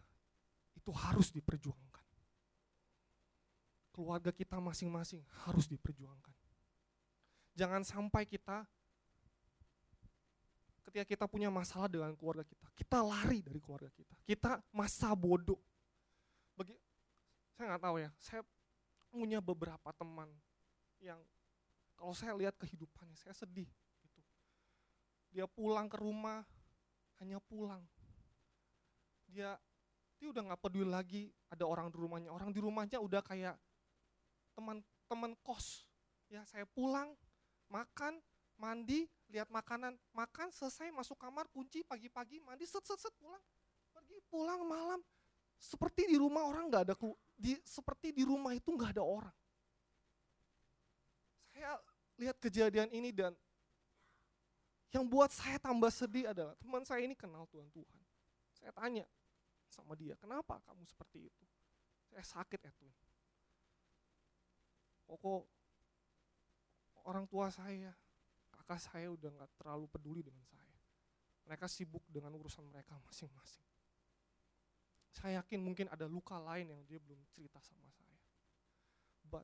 itu 0.76 0.92
harus 0.92 1.32
diperjuangkan. 1.32 2.06
Keluarga 3.96 4.32
kita 4.36 4.60
masing-masing 4.60 5.24
harus 5.48 5.66
diperjuangkan. 5.72 6.36
Jangan 7.56 7.88
sampai 7.88 8.28
kita 8.28 8.68
ketika 10.84 11.08
kita 11.08 11.26
punya 11.28 11.52
masalah 11.52 11.92
dengan 11.92 12.12
keluarga 12.16 12.44
kita, 12.44 12.68
kita 12.76 13.00
lari 13.04 13.40
dari 13.40 13.60
keluarga 13.64 13.92
kita. 13.92 14.16
Kita 14.28 14.60
masa 14.72 15.16
bodoh. 15.16 15.60
Bagi 16.56 16.76
saya 17.56 17.76
nggak 17.76 17.84
tahu 17.84 17.98
ya, 18.04 18.12
saya 18.20 18.44
punya 19.16 19.40
beberapa 19.40 19.96
teman 19.96 20.28
yang 21.00 21.16
kalau 21.96 22.12
saya 22.12 22.36
lihat 22.36 22.60
kehidupannya, 22.60 23.16
saya 23.16 23.32
sedih. 23.32 23.72
Gitu. 24.04 24.22
Dia 25.32 25.48
pulang 25.48 25.88
ke 25.88 25.96
rumah, 25.96 26.44
hanya 27.24 27.40
pulang. 27.40 27.80
Dia 29.32 29.56
dia 30.20 30.28
udah 30.32 30.52
nggak 30.52 30.60
peduli 30.60 30.92
lagi 30.92 31.32
ada 31.48 31.64
orang 31.64 31.88
di 31.88 31.96
rumahnya. 31.96 32.30
Orang 32.36 32.52
di 32.52 32.60
rumahnya 32.60 33.00
udah 33.00 33.24
kayak 33.24 33.56
teman-teman 34.52 35.32
kos. 35.40 35.88
Ya 36.28 36.44
saya 36.44 36.68
pulang, 36.68 37.16
makan, 37.72 38.20
mandi, 38.60 39.08
lihat 39.32 39.48
makanan, 39.48 39.96
makan, 40.12 40.52
selesai, 40.52 40.92
masuk 40.92 41.16
kamar, 41.16 41.48
kunci, 41.56 41.84
pagi-pagi, 41.88 42.44
mandi, 42.44 42.68
set, 42.68 42.84
set, 42.84 43.00
set, 43.00 43.16
pulang. 43.16 43.40
Pergi, 43.96 44.20
pulang 44.28 44.68
malam. 44.68 45.00
Seperti 45.56 46.06
di 46.06 46.18
rumah 46.20 46.46
orang 46.46 46.70
nggak 46.70 46.84
ada, 46.92 46.96
di, 47.36 47.58
seperti 47.66 48.12
di 48.14 48.24
rumah 48.24 48.54
itu 48.54 48.70
nggak 48.70 48.96
ada 48.96 49.04
orang. 49.04 49.38
Saya 51.52 51.80
lihat 52.20 52.38
kejadian 52.40 52.92
ini 52.92 53.12
dan 53.12 53.32
yang 54.96 55.04
buat 55.04 55.32
saya 55.32 55.60
tambah 55.60 55.92
sedih 55.92 56.32
adalah 56.32 56.56
teman 56.56 56.84
saya 56.88 57.04
ini 57.04 57.16
kenal 57.16 57.44
Tuhan 57.52 57.68
Tuhan. 57.72 58.00
Saya 58.56 58.72
tanya 58.72 59.04
sama 59.68 59.92
dia, 60.00 60.16
kenapa 60.16 60.64
kamu 60.64 60.88
seperti 60.88 61.28
itu? 61.28 61.46
Saya 62.08 62.24
sakit 62.24 62.60
ya 62.64 62.72
Tuhan. 62.72 63.06
Kok 65.06 65.44
orang 67.06 67.26
tua 67.30 67.52
saya, 67.52 67.92
kakak 68.50 68.82
saya 68.82 69.12
udah 69.12 69.30
nggak 69.30 69.52
terlalu 69.60 69.86
peduli 69.92 70.22
dengan 70.26 70.42
saya. 70.48 70.80
Mereka 71.46 71.70
sibuk 71.70 72.02
dengan 72.10 72.34
urusan 72.34 72.66
mereka 72.66 72.98
masing-masing. 73.06 73.75
Saya 75.26 75.42
yakin 75.42 75.58
mungkin 75.58 75.90
ada 75.90 76.06
luka 76.06 76.38
lain 76.38 76.70
yang 76.70 76.86
dia 76.86 77.02
belum 77.02 77.18
cerita 77.34 77.58
sama 77.58 77.90
saya. 77.90 78.22
But 79.26 79.42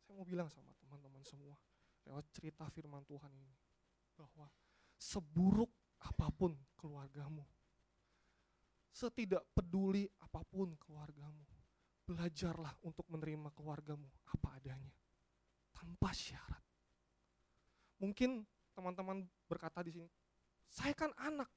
saya 0.00 0.16
mau 0.16 0.24
bilang 0.24 0.48
sama 0.48 0.72
teman-teman 0.80 1.20
semua 1.28 1.60
lewat 2.08 2.24
cerita 2.32 2.64
firman 2.72 3.04
Tuhan 3.04 3.28
ini 3.28 3.52
bahwa 4.16 4.48
seburuk 4.96 5.68
apa 6.00 6.32
pun 6.32 6.56
keluargamu, 6.72 7.44
setidak 8.88 9.44
peduli 9.52 10.08
apa 10.24 10.40
pun 10.40 10.72
keluargamu, 10.80 11.44
belajarlah 12.08 12.72
untuk 12.80 13.04
menerima 13.12 13.52
keluargamu 13.52 14.08
apa 14.24 14.56
adanya 14.56 14.96
tanpa 15.76 16.16
syarat. 16.16 16.64
Mungkin 18.00 18.40
teman-teman 18.72 19.28
berkata 19.44 19.84
di 19.84 20.00
sini, 20.00 20.08
saya 20.72 20.96
kan 20.96 21.12
anak. 21.20 21.52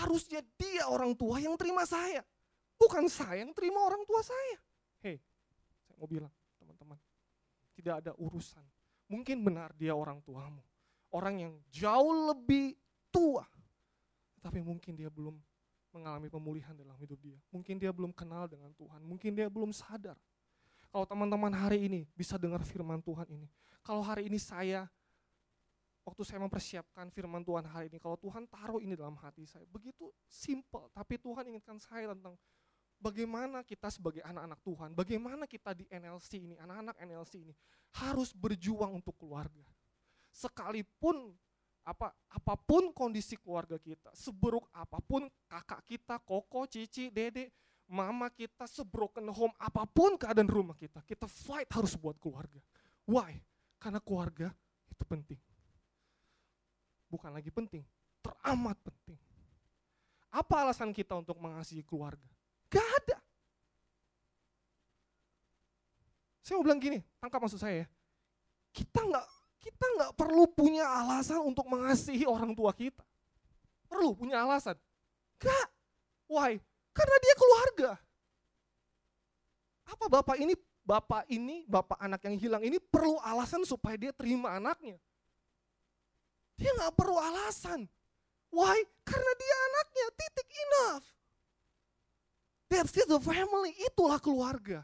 Harusnya 0.00 0.40
dia 0.56 0.88
orang 0.88 1.12
tua 1.12 1.44
yang 1.44 1.60
terima 1.60 1.84
saya. 1.84 2.24
Bukan 2.78 3.06
saya 3.08 3.42
yang 3.42 3.52
terima 3.54 3.80
orang 3.82 4.02
tua 4.04 4.20
saya. 4.20 4.58
Hei, 5.00 5.16
saya 5.86 5.96
mau 5.98 6.08
bilang 6.08 6.32
teman-teman, 6.60 6.98
tidak 7.74 7.94
ada 8.04 8.12
urusan. 8.18 8.64
Mungkin 9.08 9.44
benar 9.44 9.72
dia 9.76 9.92
orang 9.92 10.20
tuamu. 10.24 10.60
Orang 11.14 11.38
yang 11.38 11.54
jauh 11.70 12.34
lebih 12.34 12.74
tua. 13.12 13.46
Tapi 14.42 14.60
mungkin 14.60 14.98
dia 14.98 15.08
belum 15.08 15.38
mengalami 15.94 16.26
pemulihan 16.26 16.74
dalam 16.74 16.98
hidup 16.98 17.16
dia. 17.22 17.38
Mungkin 17.54 17.78
dia 17.78 17.94
belum 17.94 18.10
kenal 18.10 18.50
dengan 18.50 18.74
Tuhan. 18.74 19.00
Mungkin 19.06 19.38
dia 19.38 19.46
belum 19.46 19.70
sadar. 19.70 20.18
Kalau 20.90 21.06
teman-teman 21.06 21.54
hari 21.54 21.86
ini 21.86 22.06
bisa 22.18 22.34
dengar 22.34 22.62
firman 22.66 22.98
Tuhan 22.98 23.26
ini. 23.30 23.46
Kalau 23.86 24.02
hari 24.02 24.26
ini 24.26 24.38
saya 24.38 24.90
waktu 26.04 26.22
saya 26.22 26.38
mempersiapkan 26.44 27.08
firman 27.08 27.40
Tuhan 27.40 27.64
hari 27.64 27.88
ini, 27.88 27.96
kalau 27.96 28.20
Tuhan 28.20 28.44
taruh 28.44 28.78
ini 28.78 28.92
dalam 28.92 29.16
hati 29.16 29.48
saya, 29.48 29.64
begitu 29.64 30.12
simple, 30.28 30.92
tapi 30.92 31.16
Tuhan 31.16 31.48
ingatkan 31.48 31.80
saya 31.80 32.12
tentang 32.12 32.36
bagaimana 33.00 33.62
kita 33.62 33.90
sebagai 33.90 34.22
anak-anak 34.24 34.60
Tuhan, 34.64 34.90
bagaimana 34.92 35.44
kita 35.48 35.72
di 35.72 35.84
NLC 35.88 36.42
ini, 36.42 36.56
anak-anak 36.58 36.96
NLC 37.02 37.44
ini, 37.44 37.54
harus 38.00 38.34
berjuang 38.34 38.98
untuk 38.98 39.14
keluarga. 39.18 39.62
Sekalipun 40.34 41.32
apa 41.84 42.10
apa 42.32 42.54
pun 42.56 42.90
kondisi 42.90 43.36
keluarga 43.36 43.76
kita, 43.76 44.10
seburuk 44.16 44.66
apa 44.72 44.98
pun 45.04 45.28
kakak 45.46 45.84
kita, 45.84 46.16
koko, 46.24 46.64
cici, 46.66 47.12
dede, 47.12 47.52
mama 47.86 48.32
kita, 48.32 48.64
sebroken 48.66 49.28
home, 49.30 49.54
apa 49.60 49.84
pun 49.86 50.16
keadaan 50.16 50.48
rumah 50.48 50.74
kita, 50.74 51.04
kita 51.04 51.28
fight 51.28 51.68
harus 51.70 51.94
buat 51.94 52.16
keluarga. 52.18 52.58
Why? 53.04 53.36
Karena 53.76 54.00
keluarga 54.00 54.48
itu 54.88 55.04
penting 55.04 55.40
bukan 57.14 57.30
lagi 57.30 57.54
penting, 57.54 57.86
teramat 58.18 58.74
penting. 58.82 59.14
Apa 60.34 60.66
alasan 60.66 60.90
kita 60.90 61.14
untuk 61.14 61.38
mengasihi 61.38 61.86
keluarga? 61.86 62.26
Gak 62.74 62.88
ada. 63.02 63.16
Saya 66.42 66.58
mau 66.58 66.66
bilang 66.66 66.82
gini, 66.82 66.98
tangkap 67.22 67.40
maksud 67.40 67.62
saya 67.62 67.86
ya. 67.86 67.88
Kita 68.74 69.00
nggak 69.00 69.26
kita 69.62 69.86
nggak 69.96 70.12
perlu 70.18 70.44
punya 70.50 70.84
alasan 70.84 71.40
untuk 71.40 71.64
mengasihi 71.70 72.26
orang 72.26 72.52
tua 72.52 72.74
kita. 72.74 73.00
Perlu 73.86 74.12
punya 74.12 74.42
alasan? 74.42 74.74
Gak. 75.38 75.68
Why? 76.26 76.58
Karena 76.92 77.16
dia 77.22 77.34
keluarga. 77.38 77.90
Apa 79.88 80.10
bapak 80.10 80.36
ini, 80.42 80.52
bapak 80.82 81.24
ini, 81.30 81.64
bapak 81.64 81.96
anak 82.02 82.20
yang 82.26 82.36
hilang 82.36 82.62
ini 82.66 82.76
perlu 82.82 83.16
alasan 83.22 83.62
supaya 83.62 83.94
dia 83.94 84.12
terima 84.12 84.52
anaknya? 84.58 84.98
Dia 86.58 86.70
nggak 86.74 86.92
perlu 86.98 87.16
alasan. 87.16 87.86
Why? 88.50 88.78
Karena 89.06 89.32
dia 89.38 89.56
anaknya, 89.70 90.06
titik 90.18 90.48
enough. 90.50 91.06
That's 92.74 93.06
the 93.06 93.20
family, 93.22 93.70
itulah 93.78 94.18
keluarga. 94.18 94.82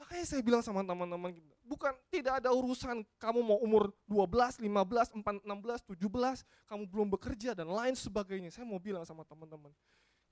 Makanya 0.00 0.24
saya 0.24 0.40
bilang 0.40 0.64
sama 0.64 0.80
teman-teman, 0.80 1.36
bukan 1.64 1.92
tidak 2.08 2.40
ada 2.40 2.52
urusan 2.52 3.04
kamu 3.20 3.40
mau 3.40 3.58
umur 3.60 3.92
12, 4.08 4.64
15, 4.64 5.20
4, 5.20 5.44
16, 5.44 5.92
17, 5.96 6.44
kamu 6.68 6.82
belum 6.88 7.08
bekerja 7.12 7.50
dan 7.52 7.68
lain 7.68 7.92
sebagainya. 7.92 8.48
Saya 8.52 8.64
mau 8.64 8.80
bilang 8.80 9.04
sama 9.04 9.24
teman-teman, 9.28 9.72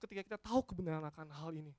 ketika 0.01 0.21
kita 0.25 0.39
tahu 0.41 0.61
kebenaran 0.65 1.05
akan 1.09 1.29
hal 1.33 1.53
ini, 1.53 1.73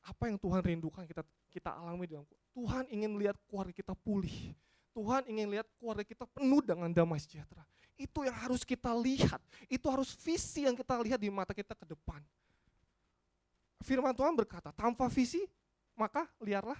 apa 0.00 0.32
yang 0.32 0.40
Tuhan 0.40 0.60
rindukan 0.64 1.04
kita 1.04 1.22
kita 1.52 1.76
alami 1.76 2.08
dalam 2.08 2.24
Tuhan 2.54 2.84
ingin 2.88 3.12
lihat 3.20 3.36
keluarga 3.48 3.74
kita 3.74 3.92
pulih. 3.92 4.54
Tuhan 4.90 5.22
ingin 5.30 5.46
lihat 5.54 5.66
keluarga 5.78 6.02
kita 6.02 6.26
penuh 6.26 6.60
dengan 6.60 6.90
damai 6.90 7.22
sejahtera. 7.22 7.62
Itu 7.94 8.26
yang 8.26 8.34
harus 8.34 8.66
kita 8.66 8.90
lihat. 8.96 9.38
Itu 9.70 9.86
harus 9.86 10.16
visi 10.18 10.66
yang 10.66 10.74
kita 10.74 10.98
lihat 10.98 11.20
di 11.20 11.30
mata 11.30 11.54
kita 11.54 11.76
ke 11.76 11.86
depan. 11.86 12.18
Firman 13.80 14.12
Tuhan 14.12 14.36
berkata, 14.36 14.70
tanpa 14.76 15.08
visi, 15.08 15.40
maka 15.96 16.28
liarlah 16.44 16.76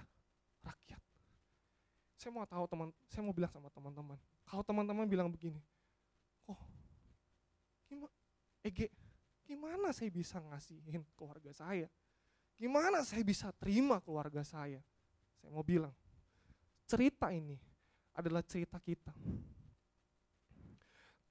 rakyat. 0.61 1.01
Saya 2.13 2.29
mau 2.29 2.45
tahu 2.45 2.65
teman, 2.69 2.87
saya 3.09 3.21
mau 3.25 3.33
bilang 3.33 3.49
sama 3.49 3.73
teman-teman. 3.73 4.17
Kalau 4.45 4.61
teman-teman 4.61 5.05
bilang 5.09 5.29
begini, 5.33 5.57
oh, 6.45 6.61
gimana, 7.89 8.13
Ege, 8.61 8.93
gimana 9.41 9.89
saya 9.89 10.13
bisa 10.13 10.37
ngasihin 10.37 11.01
keluarga 11.17 11.49
saya? 11.49 11.89
Gimana 12.61 13.01
saya 13.01 13.25
bisa 13.25 13.49
terima 13.57 13.97
keluarga 13.97 14.45
saya? 14.45 14.77
Saya 15.41 15.49
mau 15.49 15.65
bilang, 15.65 15.89
cerita 16.85 17.33
ini 17.33 17.57
adalah 18.13 18.45
cerita 18.45 18.77
kita. 18.77 19.09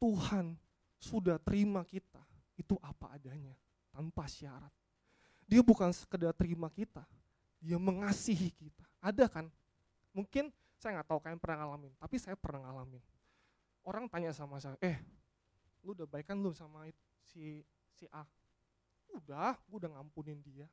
Tuhan 0.01 0.57
sudah 0.99 1.39
terima 1.39 1.87
kita 1.87 2.25
itu 2.57 2.75
apa 2.83 3.15
adanya 3.15 3.55
tanpa 3.93 4.27
syarat. 4.27 4.80
Dia 5.51 5.67
bukan 5.67 5.91
sekedar 5.91 6.31
terima 6.31 6.71
kita, 6.71 7.03
dia 7.59 7.75
mengasihi 7.75 8.55
kita. 8.55 8.87
Ada 9.03 9.27
kan? 9.27 9.51
Mungkin 10.15 10.55
saya 10.79 11.03
nggak 11.03 11.09
tahu 11.11 11.19
kalian 11.19 11.43
pernah 11.43 11.67
ngalamin, 11.67 11.91
tapi 11.99 12.23
saya 12.23 12.39
pernah 12.39 12.71
ngalamin. 12.71 13.03
Orang 13.83 14.07
tanya 14.07 14.31
sama 14.31 14.63
saya, 14.63 14.79
eh, 14.79 15.03
lu 15.83 15.91
udah 15.91 16.07
baik 16.07 16.31
kan 16.31 16.39
lu 16.39 16.55
sama 16.55 16.87
si 17.27 17.67
si 17.91 18.07
A? 18.15 18.23
Udah, 19.11 19.59
gue 19.67 19.77
udah 19.83 19.91
ngampunin 19.99 20.39
dia. 20.39 20.71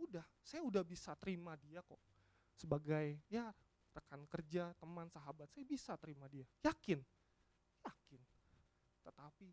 Udah, 0.00 0.24
saya 0.40 0.64
udah 0.64 0.80
bisa 0.80 1.12
terima 1.20 1.52
dia 1.60 1.84
kok 1.84 2.00
sebagai 2.56 3.20
ya 3.28 3.52
rekan 3.94 4.26
kerja, 4.26 4.74
teman, 4.80 5.06
sahabat, 5.06 5.46
saya 5.54 5.62
bisa 5.62 5.94
terima 6.00 6.26
dia. 6.26 6.42
Yakin, 6.66 6.98
yakin. 7.84 8.22
Tetapi 9.06 9.48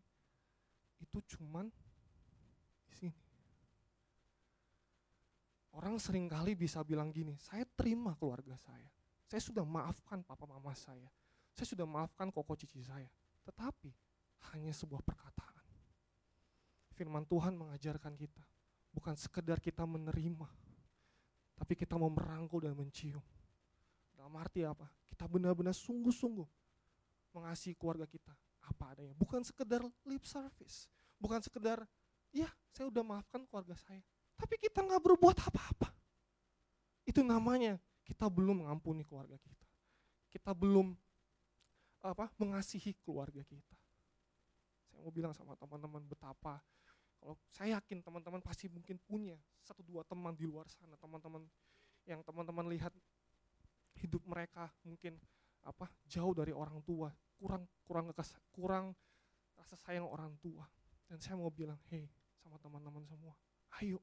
itu 0.98 1.18
cuman 1.36 1.70
di 2.90 2.94
sini. 2.96 3.21
Orang 5.72 5.96
sering 5.96 6.28
kali 6.28 6.52
bisa 6.52 6.84
bilang 6.84 7.08
gini, 7.08 7.36
saya 7.40 7.64
terima 7.64 8.12
keluarga 8.16 8.52
saya. 8.60 8.88
Saya 9.24 9.40
sudah 9.40 9.64
maafkan 9.64 10.20
papa 10.20 10.44
mama 10.44 10.76
saya. 10.76 11.08
Saya 11.56 11.64
sudah 11.64 11.88
maafkan 11.88 12.28
koko 12.28 12.52
cici 12.52 12.84
saya. 12.84 13.08
Tetapi 13.48 13.88
hanya 14.52 14.72
sebuah 14.76 15.00
perkataan. 15.00 15.64
Firman 16.92 17.24
Tuhan 17.24 17.56
mengajarkan 17.56 18.12
kita, 18.20 18.44
bukan 18.92 19.16
sekedar 19.16 19.56
kita 19.64 19.88
menerima, 19.88 20.44
tapi 21.56 21.72
kita 21.72 21.96
mau 21.96 22.12
merangkul 22.12 22.60
dan 22.60 22.76
mencium. 22.76 23.24
Dalam 24.12 24.36
arti 24.36 24.62
apa? 24.68 24.84
Kita 25.08 25.24
benar-benar 25.24 25.72
sungguh-sungguh 25.72 26.46
mengasihi 27.32 27.72
keluarga 27.72 28.04
kita 28.04 28.36
apa 28.62 28.92
adanya. 28.92 29.16
Bukan 29.16 29.40
sekedar 29.40 29.82
lip 30.04 30.24
service, 30.28 30.86
bukan 31.16 31.40
sekedar 31.40 31.80
ya 32.30 32.46
saya 32.70 32.92
udah 32.92 33.02
maafkan 33.02 33.42
keluarga 33.48 33.74
saya, 33.74 34.04
tapi 34.36 34.54
kita 34.58 34.82
nggak 34.82 35.02
berbuat 35.02 35.36
apa-apa. 35.38 35.88
Itu 37.06 37.20
namanya 37.26 37.78
kita 38.06 38.26
belum 38.28 38.66
mengampuni 38.66 39.06
keluarga 39.06 39.38
kita. 39.38 39.66
Kita 40.32 40.50
belum 40.56 40.94
apa 42.02 42.30
mengasihi 42.38 42.98
keluarga 43.02 43.44
kita. 43.46 43.76
Saya 44.90 44.98
mau 45.00 45.12
bilang 45.14 45.32
sama 45.32 45.54
teman-teman 45.54 46.02
betapa 46.04 46.58
kalau 47.22 47.38
saya 47.54 47.78
yakin 47.78 48.02
teman-teman 48.02 48.42
pasti 48.42 48.66
mungkin 48.66 48.98
punya 48.98 49.38
satu 49.62 49.78
dua 49.86 50.02
teman 50.02 50.34
di 50.34 50.42
luar 50.42 50.66
sana, 50.66 50.98
teman-teman 50.98 51.46
yang 52.02 52.18
teman-teman 52.26 52.66
lihat 52.66 52.90
hidup 54.02 54.26
mereka 54.26 54.66
mungkin 54.82 55.14
apa 55.62 55.86
jauh 56.10 56.34
dari 56.34 56.50
orang 56.50 56.82
tua, 56.82 57.14
kurang 57.38 57.62
kurang 57.86 58.10
kurang 58.50 58.90
rasa 59.54 59.78
sayang 59.78 60.02
orang 60.02 60.34
tua. 60.42 60.66
Dan 61.06 61.22
saya 61.22 61.38
mau 61.38 61.46
bilang, 61.54 61.78
hei 61.94 62.10
sama 62.42 62.58
teman-teman 62.58 63.06
semua, 63.06 63.38
ayo 63.78 64.02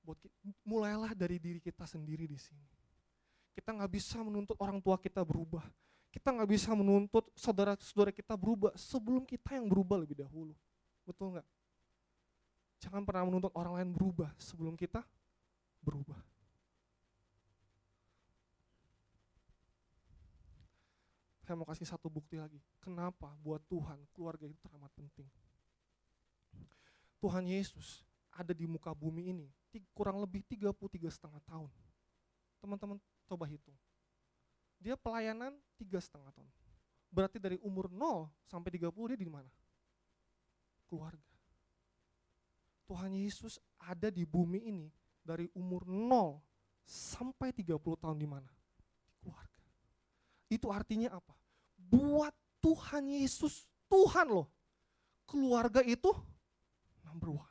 buat 0.00 0.18
mulailah 0.64 1.12
dari 1.12 1.36
diri 1.36 1.60
kita 1.60 1.84
sendiri 1.84 2.24
di 2.24 2.38
sini. 2.40 2.66
Kita 3.52 3.76
nggak 3.76 3.92
bisa 3.92 4.20
menuntut 4.24 4.56
orang 4.58 4.80
tua 4.80 4.96
kita 4.96 5.20
berubah. 5.20 5.64
Kita 6.10 6.34
nggak 6.34 6.50
bisa 6.50 6.74
menuntut 6.74 7.30
saudara-saudara 7.38 8.10
kita 8.10 8.34
berubah 8.34 8.74
sebelum 8.74 9.22
kita 9.22 9.54
yang 9.54 9.70
berubah 9.70 10.02
lebih 10.02 10.18
dahulu. 10.18 10.56
Betul 11.06 11.38
nggak? 11.38 11.48
Jangan 12.80 13.04
pernah 13.04 13.28
menuntut 13.28 13.52
orang 13.54 13.78
lain 13.78 13.90
berubah 13.92 14.32
sebelum 14.40 14.74
kita 14.74 15.04
berubah. 15.84 16.18
Saya 21.44 21.58
mau 21.58 21.66
kasih 21.66 21.86
satu 21.86 22.06
bukti 22.06 22.38
lagi. 22.38 22.62
Kenapa 22.78 23.34
buat 23.42 23.60
Tuhan 23.66 24.00
keluarga 24.14 24.46
itu 24.46 24.56
teramat 24.62 24.90
penting. 24.94 25.26
Tuhan 27.20 27.44
Yesus 27.44 28.06
ada 28.32 28.56
di 28.56 28.64
muka 28.64 28.96
bumi 28.96 29.34
ini 29.34 29.48
kurang 29.94 30.18
lebih 30.18 30.42
33 30.50 30.74
setengah 31.12 31.38
tahun. 31.46 31.70
Teman-teman 32.58 32.98
coba 33.30 33.44
hitung. 33.46 33.76
Dia 34.80 34.96
pelayanan 34.98 35.54
tiga 35.78 36.00
setengah 36.02 36.32
tahun. 36.34 36.50
Berarti 37.10 37.38
dari 37.42 37.58
umur 37.62 37.90
0 37.90 38.30
sampai 38.46 38.70
30 38.74 38.90
dia 39.14 39.18
di 39.18 39.30
mana? 39.30 39.50
Keluarga. 40.86 41.30
Tuhan 42.90 43.14
Yesus 43.14 43.62
ada 43.78 44.10
di 44.10 44.26
bumi 44.26 44.66
ini 44.66 44.90
dari 45.22 45.46
umur 45.54 45.86
0 45.86 46.42
sampai 46.82 47.54
30 47.54 47.78
tahun 47.78 48.18
di 48.18 48.26
mana? 48.26 48.50
Di 49.06 49.14
keluarga. 49.22 49.66
Itu 50.50 50.74
artinya 50.74 51.14
apa? 51.14 51.34
Buat 51.78 52.34
Tuhan 52.58 53.06
Yesus, 53.06 53.66
Tuhan 53.86 54.26
loh. 54.30 54.50
Keluarga 55.26 55.82
itu 55.86 56.10
number 57.06 57.30
one. 57.30 57.49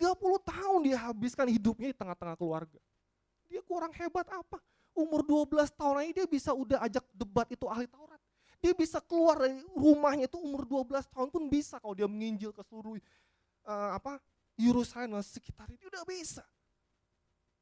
30 0.00 0.16
tahun 0.48 0.80
dia 0.88 0.96
habiskan 0.96 1.44
hidupnya 1.52 1.92
di 1.92 1.96
tengah-tengah 1.96 2.32
keluarga. 2.40 2.80
Dia 3.52 3.60
kurang 3.60 3.92
hebat 3.92 4.24
apa? 4.32 4.56
Umur 4.96 5.20
12 5.20 5.68
tahun 5.76 6.00
aja 6.00 6.24
dia 6.24 6.26
bisa 6.26 6.56
udah 6.56 6.80
ajak 6.80 7.04
debat 7.12 7.44
itu 7.52 7.68
ahli 7.68 7.84
Taurat. 7.84 8.16
Dia 8.64 8.72
bisa 8.72 8.96
keluar 9.04 9.44
dari 9.44 9.60
rumahnya 9.76 10.24
itu 10.24 10.40
umur 10.40 10.64
12 10.64 11.04
tahun 11.12 11.28
pun 11.28 11.44
bisa 11.52 11.76
kalau 11.76 11.92
dia 11.92 12.08
menginjil 12.08 12.52
ke 12.56 12.64
seluruh 12.64 12.96
uh, 13.68 13.90
apa 13.96 14.16
Yerusalem 14.56 15.20
dan 15.20 15.24
sekitar 15.24 15.68
itu 15.68 15.88
udah 15.92 16.04
bisa. 16.08 16.44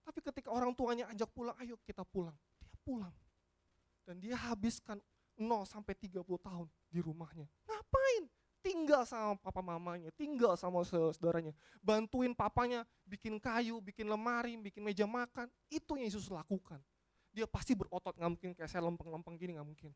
Tapi 0.07 0.23
ketika 0.23 0.55
orang 0.55 0.73
tuanya 0.73 1.11
ajak 1.11 1.31
pulang, 1.35 1.55
ayo 1.59 1.75
kita 1.83 2.07
pulang. 2.07 2.35
Dia 2.63 2.75
pulang. 2.87 3.15
Dan 4.07 4.23
dia 4.23 4.39
habiskan 4.39 4.99
0 5.37 5.69
sampai 5.69 5.95
30 5.95 6.23
tahun 6.23 6.67
di 6.91 6.99
rumahnya. 7.03 7.47
Ngapain? 7.67 8.25
Tinggal 8.59 9.07
sama 9.07 9.39
papa 9.39 9.63
mamanya, 9.63 10.11
tinggal 10.19 10.59
sama 10.59 10.83
saudaranya. 10.83 11.55
Bantuin 11.79 12.35
papanya 12.35 12.83
bikin 13.07 13.39
kayu, 13.39 13.79
bikin 13.79 14.11
lemari, 14.11 14.59
bikin 14.59 14.83
meja 14.83 15.07
makan. 15.07 15.47
Itu 15.71 15.95
yang 15.95 16.11
Yesus 16.11 16.27
lakukan. 16.27 16.83
Dia 17.31 17.47
pasti 17.47 17.79
berotot, 17.79 18.19
nggak 18.19 18.31
mungkin 18.35 18.51
kayak 18.59 18.67
saya 18.67 18.83
lempeng-lempeng 18.83 19.39
gini, 19.39 19.55
nggak 19.55 19.69
mungkin. 19.69 19.91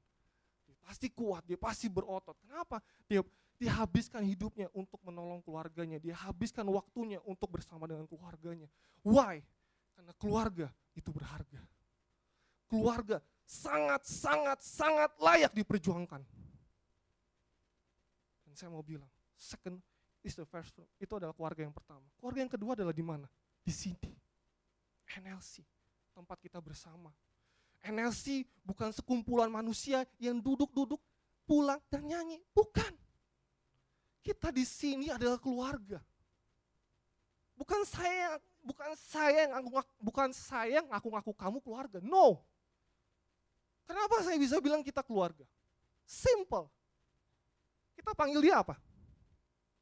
Dia 0.63 0.77
pasti 0.79 1.11
kuat, 1.11 1.43
dia 1.43 1.59
pasti 1.59 1.91
berotot. 1.91 2.39
Kenapa? 2.39 2.79
Dia 3.11 3.21
dia 3.63 3.79
habiskan 3.79 4.27
hidupnya 4.27 4.67
untuk 4.75 4.99
menolong 5.07 5.39
keluarganya. 5.39 6.03
Dia 6.03 6.19
habiskan 6.19 6.67
waktunya 6.67 7.23
untuk 7.23 7.47
bersama 7.47 7.87
dengan 7.87 8.11
keluarganya. 8.11 8.67
Why? 9.07 9.39
Karena 9.95 10.11
keluarga 10.19 10.67
itu 10.99 11.15
berharga. 11.15 11.63
Keluarga 12.67 13.23
sangat, 13.47 14.03
sangat, 14.03 14.59
sangat 14.67 15.15
layak 15.23 15.55
diperjuangkan. 15.55 16.27
Dan 18.53 18.61
saya 18.61 18.69
mau 18.69 18.85
bilang, 18.85 19.09
second 19.33 19.81
is 20.21 20.37
the 20.37 20.45
first. 20.45 20.77
Itu 21.01 21.17
adalah 21.17 21.33
keluarga 21.33 21.65
yang 21.65 21.73
pertama. 21.73 22.05
Keluarga 22.21 22.41
yang 22.45 22.53
kedua 22.53 22.77
adalah 22.77 22.93
di 22.93 23.01
mana? 23.01 23.25
Di 23.65 23.73
sini. 23.73 24.13
NLC, 25.09 25.65
tempat 26.13 26.37
kita 26.37 26.61
bersama. 26.61 27.09
NLC 27.81 28.45
bukan 28.61 28.93
sekumpulan 28.93 29.49
manusia 29.49 30.05
yang 30.21 30.37
duduk-duduk, 30.37 31.01
pulang 31.49 31.81
dan 31.89 32.05
nyanyi. 32.05 32.45
Bukan. 32.53 32.93
Kita 34.21 34.53
di 34.53 34.69
sini 34.69 35.09
adalah 35.09 35.41
keluarga. 35.41 36.05
Bukan 37.57 37.89
saya, 37.89 38.37
bukan 38.61 38.93
saya 39.01 39.49
yang 39.49 39.65
ngaku, 39.65 39.81
bukan 39.97 40.29
saya 40.37 40.85
yang 40.85 40.93
ngaku-ngaku 40.93 41.33
kamu 41.33 41.59
keluarga. 41.65 42.05
No. 42.05 42.45
Kenapa 43.89 44.21
saya 44.21 44.37
bisa 44.37 44.61
bilang 44.61 44.85
kita 44.85 45.01
keluarga? 45.01 45.49
Simple. 46.05 46.69
Kita 48.03 48.19
panggil 48.19 48.43
dia 48.43 48.59
apa? 48.59 48.75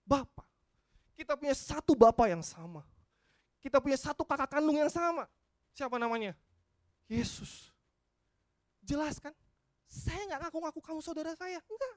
Bapak. 0.04 0.44
Kita 1.16 1.40
punya 1.40 1.56
satu 1.56 1.96
bapak 1.96 2.28
yang 2.28 2.44
sama. 2.44 2.85
Kita 3.64 3.80
punya 3.80 3.96
satu 3.96 4.28
kakak 4.28 4.52
kandung 4.61 4.76
yang 4.76 4.92
sama. 4.92 5.24
Siapa 5.72 5.96
namanya? 5.96 6.37
Yesus. 7.09 7.72
Jelas 8.85 9.16
kan? 9.16 9.33
Saya 9.88 10.20
nggak 10.28 10.40
ngaku-ngaku 10.48 10.80
kamu 10.85 11.00
saudara 11.00 11.33
saya. 11.33 11.64
Enggak. 11.64 11.96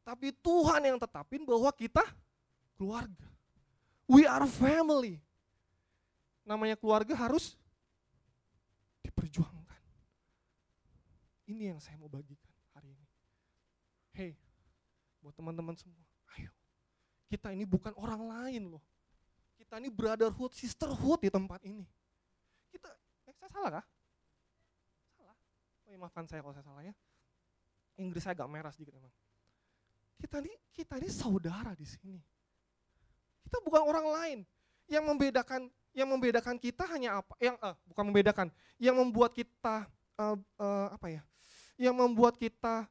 Tapi 0.00 0.32
Tuhan 0.40 0.80
yang 0.80 0.96
tetapin 0.96 1.44
bahwa 1.44 1.68
kita 1.76 2.04
keluarga. 2.80 3.28
We 4.08 4.24
are 4.24 4.48
family. 4.48 5.20
Namanya 6.42 6.80
keluarga 6.80 7.12
harus 7.12 7.52
diperjuangkan. 9.04 9.82
Ini 11.52 11.76
yang 11.76 11.80
saya 11.84 12.00
mau 12.00 12.08
bagikan 12.08 12.56
hari 12.72 12.96
ini. 12.96 13.08
Hey, 14.16 14.32
buat 15.20 15.36
teman-teman 15.36 15.76
semua, 15.76 16.00
ayo. 16.36 16.50
Kita 17.30 17.52
ini 17.52 17.68
bukan 17.68 17.94
orang 17.96 18.26
lain 18.26 18.76
loh. 18.76 18.82
Kita 19.60 19.78
ini 19.78 19.92
brotherhood, 19.92 20.50
sisterhood 20.56 21.20
di 21.22 21.30
tempat 21.30 21.62
ini. 21.62 21.86
Kita, 22.72 22.90
eh, 23.28 23.34
saya 23.36 23.50
salah 23.52 23.70
kah? 23.78 23.86
Salah. 25.14 25.36
Oh 25.86 25.90
ya 25.92 25.98
maafkan 26.00 26.26
saya 26.26 26.40
kalau 26.42 26.56
saya 26.56 26.66
salah 26.66 26.82
ya. 26.82 26.94
Inggris 28.00 28.24
saya 28.24 28.34
agak 28.34 28.48
merah 28.48 28.72
sedikit 28.72 28.96
emang. 28.96 29.12
Kita 30.16 30.40
ini 30.40 30.52
kita 30.72 30.96
ini 30.96 31.08
saudara 31.12 31.72
di 31.76 31.84
sini. 31.84 32.20
Kita 33.44 33.60
bukan 33.64 33.82
orang 33.84 34.06
lain. 34.08 34.38
Yang 34.90 35.04
membedakan 35.06 35.70
yang 35.90 36.08
membedakan 36.08 36.56
kita 36.56 36.86
hanya 36.90 37.20
apa? 37.20 37.34
Yang 37.38 37.56
uh, 37.60 37.74
bukan 37.88 38.04
membedakan, 38.10 38.46
yang 38.78 38.96
membuat 38.96 39.34
kita 39.34 39.86
uh, 40.18 40.36
uh, 40.58 40.88
apa 40.94 41.06
ya? 41.10 41.22
Yang 41.80 41.94
membuat 41.96 42.34
kita 42.36 42.86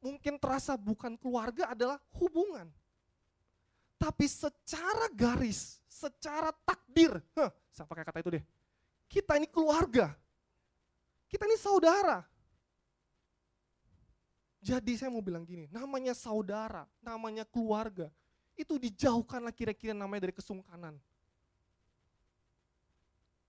mungkin 0.00 0.40
terasa 0.40 0.74
bukan 0.74 1.14
keluarga 1.14 1.70
adalah 1.72 2.00
hubungan. 2.16 2.68
Tapi 4.00 4.24
secara 4.24 5.12
garis, 5.12 5.76
secara 5.84 6.50
takdir, 6.64 7.20
huh, 7.36 7.50
saya 7.68 7.84
pakai 7.84 8.04
kata 8.04 8.24
itu 8.24 8.40
deh. 8.40 8.44
Kita 9.06 9.36
ini 9.36 9.44
keluarga. 9.44 10.16
Kita 11.28 11.44
ini 11.44 11.60
saudara. 11.60 12.24
Jadi 14.60 14.96
saya 14.96 15.08
mau 15.08 15.24
bilang 15.24 15.44
gini, 15.44 15.68
namanya 15.72 16.12
saudara, 16.12 16.84
namanya 17.00 17.48
keluarga, 17.48 18.12
itu 18.52 18.76
dijauhkanlah 18.76 19.56
kira-kira 19.56 19.96
namanya 19.96 20.28
dari 20.28 20.36
kesungkanan. 20.36 21.00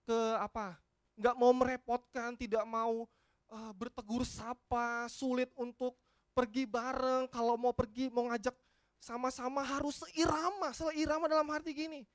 Ke 0.07 0.19
apa? 0.39 0.79
nggak 1.21 1.35
mau 1.37 1.51
merepotkan, 1.53 2.33
tidak 2.33 2.65
mau 2.65 3.05
uh, 3.51 3.71
bertegur 3.77 4.25
sapa, 4.25 5.05
sulit 5.05 5.53
untuk 5.53 5.93
pergi 6.31 6.63
bareng, 6.65 7.27
kalau 7.27 7.55
mau 7.59 7.75
pergi 7.75 8.07
mau 8.09 8.27
ngajak 8.31 8.55
sama-sama 9.01 9.65
harus 9.65 10.01
seirama, 10.05 10.71
seirama 10.71 11.25
dalam 11.27 11.47
arti 11.51 11.73
gini, 11.73 12.05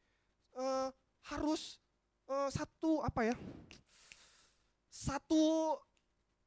uh, 0.54 0.88
harus 1.28 1.82
uh, 2.30 2.48
satu 2.48 3.02
apa 3.02 3.32
ya, 3.32 3.36
satu 4.86 5.76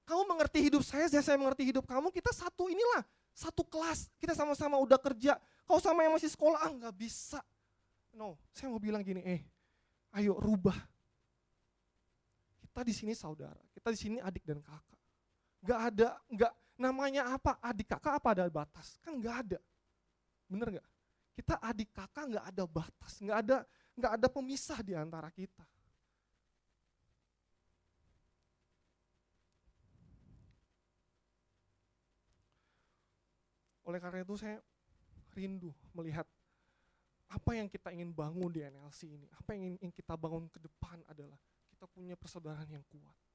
kamu 0.10 0.24
mengerti 0.26 0.60
hidup 0.66 0.82
saya, 0.82 1.06
saya 1.06 1.38
mengerti 1.38 1.70
hidup 1.70 1.86
kamu, 1.86 2.10
kita 2.10 2.34
satu 2.34 2.66
inilah, 2.66 3.06
satu 3.30 3.62
kelas, 3.62 4.10
kita 4.18 4.34
sama-sama 4.34 4.82
udah 4.82 4.98
kerja, 4.98 5.38
kau 5.70 5.78
sama 5.78 6.02
yang 6.02 6.18
masih 6.18 6.34
sekolah, 6.34 6.58
ah 6.66 6.72
nggak 6.74 6.96
bisa. 6.98 7.44
No, 8.10 8.42
saya 8.50 8.74
mau 8.74 8.82
bilang 8.82 9.06
gini, 9.06 9.22
eh, 9.22 9.46
ayo 10.18 10.34
rubah. 10.42 10.76
Kita 12.58 12.82
di 12.82 12.94
sini 12.96 13.14
saudara, 13.14 13.62
kita 13.70 13.94
di 13.94 14.00
sini 14.00 14.18
adik 14.18 14.42
dan 14.50 14.64
kakak. 14.66 15.00
Gak 15.60 15.80
ada, 15.94 16.10
gak 16.32 16.54
namanya 16.80 17.36
apa? 17.36 17.60
Adik 17.60 17.92
kakak 17.92 18.24
apa 18.24 18.28
ada 18.32 18.48
batas? 18.48 18.96
Kan 19.04 19.20
gak 19.20 19.36
ada. 19.46 19.60
Bener 20.48 20.80
gak? 20.80 20.88
Kita 21.36 21.60
adik 21.60 21.92
kakak 21.92 22.26
gak 22.32 22.46
ada 22.48 22.64
batas, 22.64 23.14
gak 23.20 23.38
ada, 23.44 23.58
gak 24.00 24.12
ada 24.16 24.28
pemisah 24.32 24.80
di 24.80 24.96
antara 24.96 25.28
kita. 25.30 25.68
Oleh 33.84 34.00
karena 34.00 34.24
itu 34.24 34.38
saya 34.40 34.62
rindu 35.34 35.74
melihat 35.98 36.26
apa 37.30 37.52
yang 37.54 37.70
kita 37.70 37.94
ingin 37.94 38.10
bangun 38.10 38.50
di 38.50 38.62
NLC 38.66 39.06
ini, 39.06 39.28
apa 39.34 39.54
yang 39.54 39.78
ingin 39.78 39.92
kita 39.94 40.18
bangun 40.18 40.50
ke 40.50 40.58
depan 40.62 41.02
adalah 41.06 41.38
kita 41.70 41.86
punya 41.90 42.18
persaudaraan 42.18 42.70
yang 42.70 42.86
kuat. 42.90 43.29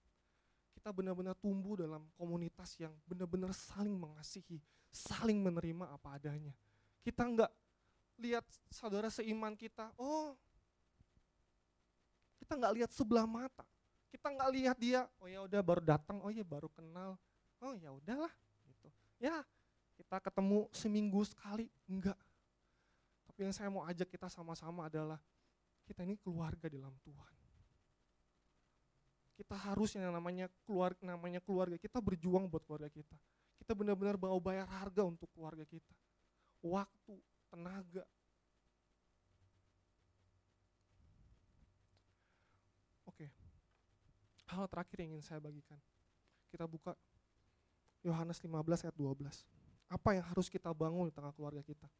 Kita 0.74 0.90
benar-benar 0.90 1.38
tumbuh 1.38 1.78
dalam 1.78 2.04
komunitas 2.18 2.76
yang 2.76 2.92
benar-benar 3.08 3.54
saling 3.54 3.94
mengasihi, 3.94 4.60
saling 4.90 5.40
menerima 5.40 5.88
apa 5.88 6.18
adanya. 6.18 6.52
Kita 7.00 7.24
enggak 7.24 7.52
lihat 8.18 8.44
saudara 8.68 9.08
seiman 9.08 9.54
kita, 9.54 9.90
oh 9.96 10.34
kita 12.42 12.58
nggak 12.58 12.74
lihat 12.82 12.90
sebelah 12.92 13.24
mata. 13.24 13.64
Kita 14.12 14.30
nggak 14.30 14.50
lihat 14.54 14.76
dia, 14.78 15.08
oh 15.18 15.26
ya 15.26 15.42
udah 15.42 15.60
baru 15.64 15.82
datang, 15.82 16.22
oh 16.22 16.30
ya 16.30 16.46
baru 16.46 16.70
kenal, 16.70 17.18
oh 17.58 17.74
ya 17.74 17.90
udahlah, 17.90 18.30
gitu. 18.68 18.88
Ya 19.18 19.42
kita 19.98 20.20
ketemu 20.22 20.68
seminggu 20.70 21.22
sekali, 21.26 21.66
enggak. 21.88 22.18
Tapi 23.26 23.50
yang 23.50 23.54
saya 23.54 23.66
mau 23.70 23.82
ajak 23.87 24.06
kita 24.06 24.30
sama-sama 24.30 24.87
adalah 24.87 25.18
kita 25.88 26.06
ini 26.06 26.14
keluarga 26.14 26.70
dalam 26.70 26.94
Tuhan. 27.02 27.34
Kita 29.34 29.58
harus 29.58 29.90
yang 29.98 30.14
namanya 30.14 30.46
keluarga, 30.62 30.98
namanya 31.02 31.42
keluarga, 31.42 31.74
kita 31.74 31.98
berjuang 31.98 32.46
buat 32.46 32.62
keluarga 32.62 32.86
kita. 32.86 33.16
Kita 33.58 33.74
benar-benar 33.74 34.14
bawa 34.14 34.38
bayar 34.38 34.66
harga 34.70 35.02
untuk 35.02 35.26
keluarga 35.34 35.66
kita. 35.66 35.94
Waktu, 36.62 37.14
tenaga. 37.50 38.04
Oke. 43.10 43.26
Hal 44.48 44.70
terakhir 44.70 44.96
yang 45.02 45.18
ingin 45.18 45.26
saya 45.26 45.40
bagikan. 45.42 45.78
Kita 46.54 46.70
buka 46.70 46.94
Yohanes 48.06 48.38
15 48.38 48.86
ayat 48.86 48.94
12. 48.94 49.42
Apa 49.90 50.14
yang 50.14 50.24
harus 50.30 50.46
kita 50.46 50.70
bangun 50.70 51.10
di 51.10 51.14
tengah 51.14 51.34
keluarga 51.34 51.64
kita? 51.66 51.90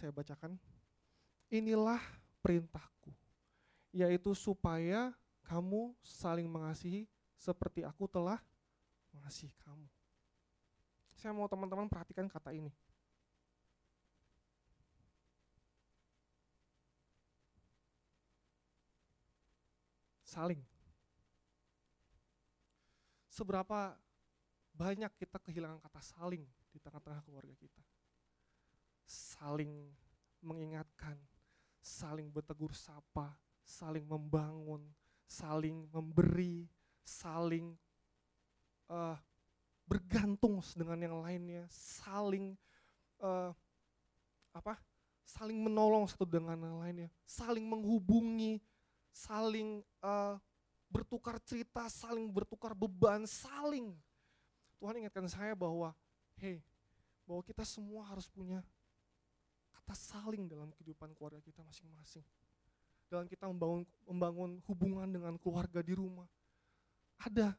Saya 0.00 0.08
bacakan. 0.16 0.56
Inilah 1.52 2.00
perintahku, 2.40 3.12
yaitu 3.92 4.32
supaya 4.32 5.12
kamu 5.44 5.92
saling 6.00 6.48
mengasihi 6.48 7.04
seperti 7.36 7.84
aku 7.84 8.08
telah 8.08 8.40
mengasihi 9.12 9.52
kamu. 9.60 9.84
Saya 11.20 11.36
mau 11.36 11.44
teman-teman 11.50 11.84
perhatikan 11.84 12.24
kata 12.32 12.56
ini. 12.56 12.72
saling. 20.30 20.62
Seberapa 23.26 23.98
banyak 24.70 25.10
kita 25.18 25.42
kehilangan 25.42 25.82
kata 25.82 26.00
saling 26.14 26.46
di 26.70 26.78
tengah-tengah 26.78 27.26
keluarga 27.26 27.54
kita. 27.58 27.82
Saling 29.10 29.90
mengingatkan, 30.38 31.18
saling 31.82 32.30
bertegur 32.30 32.70
sapa, 32.70 33.34
saling 33.66 34.06
membangun, 34.06 34.86
saling 35.26 35.90
memberi, 35.90 36.70
saling 37.02 37.74
uh, 38.86 39.18
bergantung 39.82 40.62
dengan 40.78 40.98
yang 41.02 41.16
lainnya, 41.26 41.66
saling 41.74 42.54
uh, 43.18 43.50
apa? 44.54 44.78
Saling 45.26 45.58
menolong 45.58 46.06
satu 46.06 46.22
dengan 46.22 46.54
yang 46.54 46.78
lainnya, 46.78 47.10
saling 47.26 47.66
menghubungi, 47.66 48.62
saling 49.10 49.82
uh, 50.06 50.38
bertukar 50.86 51.42
cerita, 51.42 51.90
saling 51.90 52.30
bertukar 52.30 52.78
beban, 52.78 53.26
saling. 53.26 53.90
Tuhan 54.78 55.02
ingatkan 55.02 55.26
saya 55.26 55.58
bahwa, 55.58 55.90
hei, 56.38 56.62
bahwa 57.26 57.42
kita 57.42 57.66
semua 57.66 58.06
harus 58.06 58.30
punya 58.30 58.62
kata 59.90 60.22
saling 60.22 60.46
dalam 60.46 60.70
kehidupan 60.78 61.10
keluarga 61.18 61.42
kita 61.42 61.66
masing-masing. 61.66 62.22
Dalam 63.10 63.26
kita 63.26 63.50
membangun, 63.50 63.82
membangun 64.06 64.62
hubungan 64.70 65.10
dengan 65.10 65.34
keluarga 65.34 65.82
di 65.82 65.98
rumah. 65.98 66.30
Ada. 67.18 67.58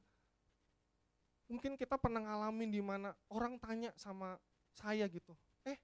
Mungkin 1.52 1.76
kita 1.76 2.00
pernah 2.00 2.24
ngalamin 2.24 2.72
di 2.72 2.80
mana 2.80 3.12
orang 3.28 3.60
tanya 3.60 3.92
sama 4.00 4.40
saya 4.72 5.04
gitu, 5.12 5.36
eh 5.68 5.76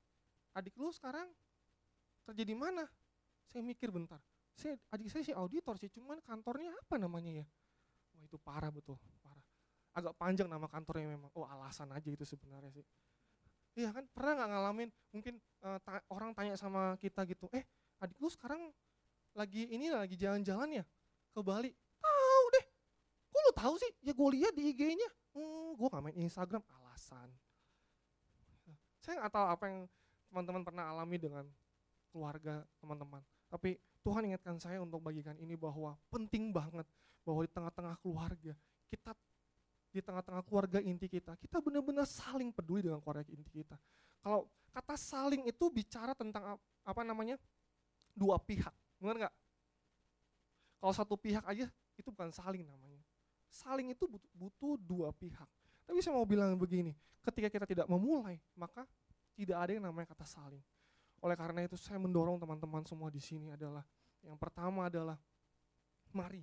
adik 0.55 0.71
lu 0.79 0.87
sekarang 0.95 1.27
kerja 2.23 2.47
di 2.47 2.55
mana? 2.55 2.87
Saya 3.51 3.67
mikir 3.67 3.91
bentar, 3.91 4.23
saya 4.55 4.79
adik 4.95 5.11
saya 5.11 5.27
sih 5.27 5.35
auditor 5.35 5.75
sih, 5.75 5.91
cuman 5.91 6.23
kantornya 6.23 6.71
apa 6.71 6.95
namanya 6.95 7.43
ya? 7.43 7.47
Wah 8.15 8.23
itu 8.23 8.39
parah 8.39 8.71
betul, 8.71 8.95
parah. 9.19 9.43
Agak 9.91 10.15
panjang 10.15 10.47
nama 10.47 10.71
kantornya 10.71 11.11
memang. 11.11 11.27
Oh 11.35 11.43
alasan 11.43 11.91
aja 11.91 12.07
itu 12.07 12.23
sebenarnya 12.23 12.71
sih. 12.71 12.87
Iya 13.77 13.93
kan 13.93 14.09
pernah 14.09 14.41
nggak 14.41 14.49
ngalamin 14.49 14.89
mungkin 15.13 15.37
uh, 15.61 15.77
ta 15.85 16.01
orang 16.09 16.33
tanya 16.33 16.57
sama 16.57 16.97
kita 16.97 17.21
gitu, 17.29 17.45
eh 17.53 17.61
adik 18.01 18.17
lu 18.17 18.25
sekarang 18.25 18.73
lagi 19.37 19.69
ini 19.69 19.93
lagi 19.93 20.17
jalan-jalan 20.17 20.81
ya 20.81 20.85
ke 21.29 21.39
Bali? 21.45 21.69
Tahu 22.01 22.43
deh. 22.57 22.65
Kok 23.29 23.41
lu 23.45 23.51
tahu 23.53 23.73
sih? 23.77 23.91
Ya 24.01 24.17
gue 24.17 24.29
lihat 24.33 24.57
di 24.57 24.73
IG-nya. 24.73 25.09
Hmm, 25.37 25.77
gue 25.77 25.87
gak 25.93 26.01
main 26.01 26.17
Instagram 26.17 26.65
alasan. 26.73 27.29
Saya 28.97 29.21
nggak 29.21 29.33
tahu 29.37 29.45
apa 29.45 29.63
yang 29.69 29.79
teman-teman 30.33 30.63
pernah 30.65 30.83
alami 30.89 31.17
dengan 31.21 31.45
keluarga 32.09 32.65
teman-teman. 32.81 33.21
Tapi 33.47 33.77
Tuhan 34.01 34.25
ingatkan 34.25 34.57
saya 34.57 34.81
untuk 34.81 35.05
bagikan 35.05 35.37
ini 35.37 35.53
bahwa 35.53 35.93
penting 36.09 36.49
banget 36.49 36.89
bahwa 37.21 37.45
di 37.45 37.51
tengah-tengah 37.53 37.95
keluarga, 38.01 38.57
kita 38.89 39.13
di 39.97 40.05
tengah-tengah 40.05 40.45
keluarga 40.45 40.77
inti 40.77 41.09
kita, 41.09 41.33
kita 41.41 41.57
benar-benar 41.57 42.05
saling 42.05 42.53
peduli 42.53 42.85
dengan 42.85 43.01
keluarga 43.01 43.25
inti 43.33 43.49
kita. 43.49 43.73
Kalau 44.21 44.45
kata 44.69 44.93
saling 44.93 45.49
itu 45.49 45.65
bicara 45.73 46.13
tentang 46.13 46.61
apa 46.85 47.01
namanya? 47.01 47.41
dua 48.17 48.41
pihak, 48.41 48.73
benar 48.97 49.15
nggak? 49.25 49.35
Kalau 50.81 50.93
satu 50.93 51.13
pihak 51.13 51.45
aja 51.45 51.69
itu 51.97 52.09
bukan 52.09 52.33
saling 52.33 52.65
namanya. 52.65 52.97
Saling 53.45 53.93
itu 53.93 54.09
butuh, 54.09 54.29
butuh 54.33 54.73
dua 54.81 55.09
pihak. 55.13 55.45
Tapi 55.85 56.01
saya 56.01 56.17
mau 56.17 56.25
bilang 56.25 56.57
begini, 56.57 56.97
ketika 57.21 57.49
kita 57.49 57.65
tidak 57.69 57.85
memulai, 57.85 58.41
maka 58.57 58.89
tidak 59.37 59.57
ada 59.61 59.71
yang 59.77 59.85
namanya 59.85 60.17
kata 60.17 60.25
saling. 60.25 60.61
Oleh 61.21 61.37
karena 61.37 61.61
itu 61.65 61.77
saya 61.77 62.01
mendorong 62.01 62.41
teman-teman 62.41 62.85
semua 62.89 63.13
di 63.13 63.21
sini 63.21 63.53
adalah 63.53 63.85
yang 64.25 64.37
pertama 64.37 64.89
adalah 64.89 65.17
mari 66.09 66.41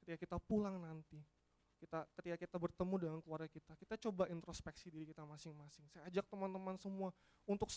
ketika 0.00 0.16
kita 0.16 0.36
pulang 0.40 0.80
nanti, 0.80 1.20
kita 1.80 2.04
ketika 2.20 2.36
kita 2.36 2.56
bertemu 2.60 2.94
dengan 3.00 3.18
keluarga 3.24 3.48
kita, 3.48 3.72
kita 3.80 3.96
coba 3.96 4.28
introspeksi 4.28 4.92
diri 4.92 5.08
kita 5.08 5.24
masing-masing. 5.24 5.88
Saya 5.88 6.04
ajak 6.12 6.28
teman-teman 6.28 6.76
semua 6.76 7.08
untuk 7.48 7.72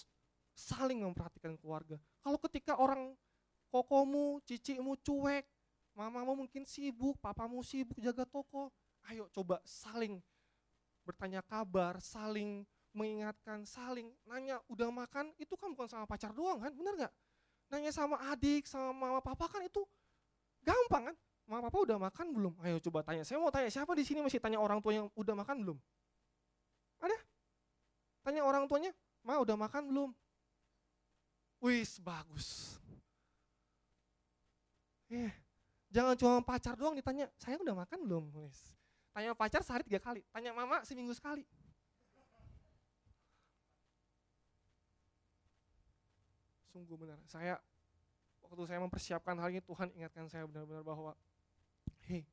saling 0.52 1.02
memperhatikan 1.02 1.56
keluarga. 1.56 1.96
Kalau 2.20 2.38
ketika 2.44 2.76
orang 2.76 3.16
kokomu, 3.72 4.44
cicimu 4.44 5.00
cuek, 5.02 5.48
mamamu 5.96 6.46
mungkin 6.46 6.68
sibuk, 6.68 7.18
papamu 7.24 7.64
sibuk 7.64 7.98
jaga 7.98 8.28
toko, 8.28 8.70
ayo 9.10 9.32
coba 9.32 9.64
saling 9.66 10.20
bertanya 11.04 11.42
kabar, 11.44 11.98
saling 12.04 12.64
mengingatkan, 12.94 13.66
saling 13.66 14.14
nanya 14.30 14.62
udah 14.70 14.94
makan, 14.94 15.34
itu 15.42 15.58
kan 15.58 15.74
bukan 15.74 15.90
sama 15.90 16.06
pacar 16.06 16.30
doang 16.32 16.62
kan, 16.62 16.72
bener 16.72 16.94
nggak? 16.96 17.14
Nanya 17.74 17.92
sama 17.92 18.22
adik, 18.30 18.70
sama 18.70 18.94
mama 18.94 19.20
papa 19.20 19.50
kan 19.50 19.66
itu 19.66 19.82
gampang 20.62 21.12
kan? 21.12 21.16
Mama 21.44 21.68
papa 21.68 21.78
udah 21.84 21.98
makan 22.00 22.28
belum? 22.32 22.54
Ayo 22.64 22.80
coba 22.80 23.04
tanya. 23.04 23.28
Saya 23.28 23.38
mau 23.38 23.52
tanya 23.52 23.68
siapa 23.68 23.92
di 23.94 24.04
sini 24.08 24.24
masih 24.24 24.40
tanya 24.40 24.64
orang 24.64 24.80
tua 24.80 24.96
yang 24.96 25.08
udah 25.14 25.36
makan 25.36 25.56
belum? 25.60 25.78
Ada? 27.04 27.18
Tanya 28.24 28.42
orang 28.48 28.64
tuanya, 28.72 28.96
ma 29.28 29.36
udah 29.44 29.60
makan 29.60 29.92
belum? 29.92 30.10
Wis, 31.60 32.00
bagus. 32.00 32.80
Eh, 35.12 35.32
jangan 35.92 36.16
cuma 36.16 36.40
pacar 36.40 36.80
doang 36.80 36.96
ditanya, 36.96 37.28
saya 37.36 37.60
udah 37.60 37.76
makan 37.76 38.00
belum? 38.08 38.24
Wis. 38.40 38.80
Tanya 39.12 39.36
pacar 39.36 39.60
sehari 39.62 39.84
tiga 39.84 40.00
kali, 40.00 40.24
tanya 40.32 40.56
mama 40.56 40.80
seminggu 40.88 41.12
sekali. 41.12 41.44
Sungguh 46.72 46.98
benar, 46.98 47.20
saya 47.30 47.62
waktu 48.42 48.64
saya 48.66 48.80
mempersiapkan 48.82 49.38
hal 49.38 49.54
ini 49.54 49.62
Tuhan 49.62 49.94
ingatkan 49.94 50.26
saya 50.26 50.50
benar-benar 50.50 50.82
bahwa 50.82 51.14
hey, 52.08 52.28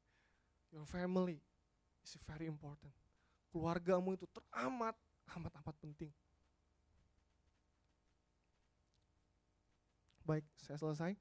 your 0.71 0.87
family 0.87 1.39
is 2.03 2.15
very 2.27 2.47
important. 2.47 2.93
Keluargamu 3.51 4.15
itu 4.15 4.27
teramat 4.31 4.95
amat 5.39 5.53
amat 5.63 5.77
penting. 5.79 6.11
Baik, 10.27 10.47
saya 10.59 10.79
selesai. 10.79 11.13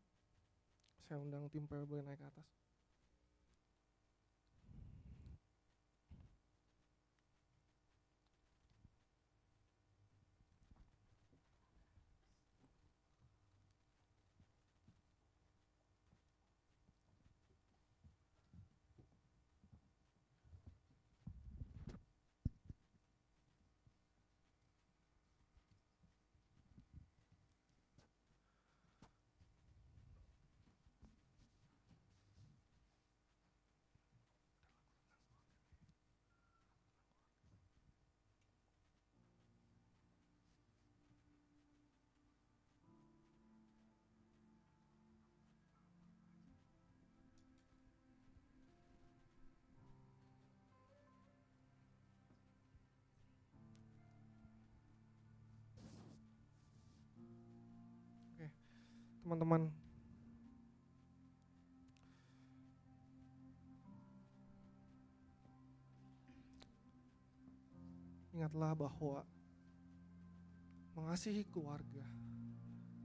Saya 1.09 1.17
undang 1.17 1.49
tim 1.49 1.65
PW 1.65 2.05
naik 2.05 2.21
ke 2.21 2.25
atas. 2.29 2.58
Teman-teman 59.29 59.69
ingatlah 68.33 68.73
bahwa 68.73 69.21
mengasihi 70.97 71.45
keluarga 71.45 72.01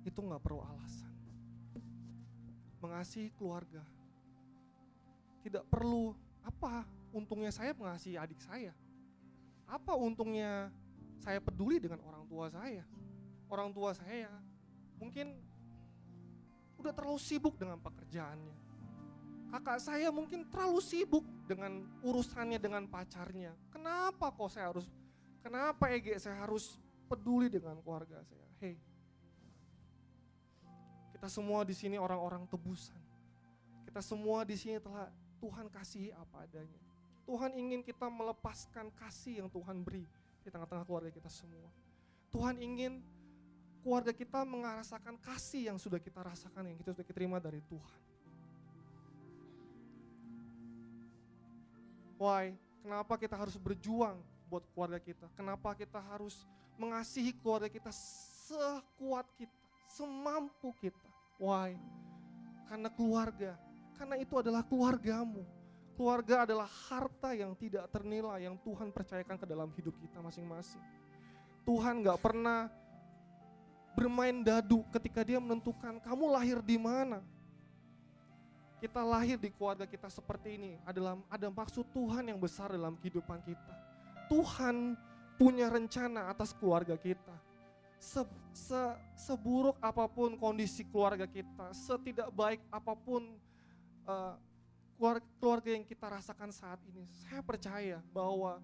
itu 0.08 0.16
nggak 0.16 0.40
perlu 0.40 0.64
alasan. 0.64 1.12
Mengasihi 2.80 3.28
keluarga 3.36 3.84
tidak 5.44 5.68
perlu 5.68 6.16
apa 6.40 6.88
untungnya 7.12 7.52
saya 7.52 7.76
mengasihi 7.76 8.16
adik 8.16 8.40
saya. 8.40 8.72
Apa 9.68 9.92
untungnya 9.92 10.72
saya 11.20 11.36
peduli 11.36 11.76
dengan 11.76 12.00
orang 12.00 12.24
tua 12.24 12.48
saya? 12.48 12.88
Orang 13.52 13.76
tua 13.76 13.92
saya 13.92 14.32
mungkin 14.96 15.52
udah 16.84 16.92
terlalu 16.92 17.16
sibuk 17.16 17.56
dengan 17.56 17.80
pekerjaannya. 17.80 18.56
Kakak 19.48 19.80
saya 19.80 20.12
mungkin 20.12 20.44
terlalu 20.52 20.84
sibuk 20.84 21.24
dengan 21.48 21.80
urusannya 22.04 22.60
dengan 22.60 22.84
pacarnya. 22.84 23.56
Kenapa 23.72 24.28
kok 24.28 24.52
saya 24.52 24.68
harus, 24.68 24.84
kenapa 25.40 25.88
Ege 25.88 26.12
saya 26.20 26.44
harus 26.44 26.76
peduli 27.08 27.48
dengan 27.48 27.80
keluarga 27.80 28.20
saya? 28.20 28.44
Hei, 28.60 28.76
kita 31.16 31.30
semua 31.32 31.64
di 31.64 31.72
sini 31.72 31.96
orang-orang 31.96 32.44
tebusan. 32.52 33.00
Kita 33.88 34.04
semua 34.04 34.44
di 34.44 34.58
sini 34.58 34.76
telah 34.76 35.08
Tuhan 35.40 35.72
kasih 35.72 36.12
apa 36.12 36.44
adanya. 36.44 36.82
Tuhan 37.24 37.56
ingin 37.56 37.80
kita 37.80 38.12
melepaskan 38.12 38.92
kasih 39.00 39.40
yang 39.40 39.48
Tuhan 39.48 39.80
beri 39.80 40.04
di 40.44 40.52
tengah-tengah 40.52 40.84
keluarga 40.84 41.08
kita 41.08 41.32
semua. 41.32 41.72
Tuhan 42.28 42.60
ingin 42.60 43.00
keluarga 43.84 44.16
kita 44.16 44.40
merasakan 44.48 45.20
kasih 45.20 45.68
yang 45.68 45.76
sudah 45.76 46.00
kita 46.00 46.24
rasakan, 46.24 46.72
yang 46.72 46.80
kita 46.80 46.96
sudah 46.96 47.04
terima 47.04 47.36
dari 47.36 47.60
Tuhan. 47.68 48.00
Why? 52.16 52.56
Kenapa 52.80 53.20
kita 53.20 53.36
harus 53.36 53.60
berjuang 53.60 54.16
buat 54.48 54.64
keluarga 54.72 54.96
kita? 54.96 55.28
Kenapa 55.36 55.76
kita 55.76 56.00
harus 56.00 56.48
mengasihi 56.80 57.36
keluarga 57.36 57.68
kita 57.68 57.92
sekuat 58.48 59.28
kita, 59.36 59.52
semampu 59.92 60.72
kita? 60.80 61.08
Why? 61.36 61.76
Karena 62.64 62.88
keluarga, 62.88 63.52
karena 64.00 64.16
itu 64.16 64.32
adalah 64.40 64.64
keluargamu. 64.64 65.44
Keluarga 65.94 66.42
adalah 66.42 66.66
harta 66.66 67.36
yang 67.36 67.54
tidak 67.54 67.86
ternilai 67.92 68.48
yang 68.48 68.58
Tuhan 68.64 68.90
percayakan 68.90 69.36
ke 69.38 69.46
dalam 69.46 69.70
hidup 69.78 69.94
kita 70.00 70.18
masing-masing. 70.18 70.82
Tuhan 71.62 72.02
gak 72.02 72.18
pernah 72.18 72.66
bermain 73.94 74.42
dadu 74.42 74.82
ketika 74.90 75.22
dia 75.22 75.38
menentukan 75.38 76.02
kamu 76.02 76.24
lahir 76.28 76.58
di 76.60 76.76
mana. 76.76 77.22
Kita 78.82 79.00
lahir 79.00 79.40
di 79.40 79.48
keluarga 79.48 79.88
kita 79.88 80.12
seperti 80.12 80.60
ini 80.60 80.72
adalah 80.84 81.16
ada 81.32 81.48
maksud 81.48 81.88
Tuhan 81.94 82.28
yang 82.28 82.36
besar 82.36 82.68
dalam 82.74 83.00
kehidupan 83.00 83.40
kita. 83.40 83.72
Tuhan 84.28 84.92
punya 85.40 85.72
rencana 85.72 86.28
atas 86.28 86.52
keluarga 86.52 86.98
kita. 86.98 87.32
Se, 87.96 88.20
se, 88.52 88.82
seburuk 89.16 89.80
apa 89.80 90.04
pun 90.04 90.36
kondisi 90.36 90.84
keluarga 90.84 91.24
kita, 91.24 91.72
setidak 91.72 92.28
baik 92.36 92.60
apa 92.68 92.92
pun 92.92 93.24
uh, 94.04 94.36
keluarga 95.40 95.72
yang 95.72 95.84
kita 95.88 96.06
rasakan 96.12 96.52
saat 96.52 96.76
ini, 96.92 97.08
saya 97.24 97.40
percaya 97.40 97.98
bahwa 98.12 98.60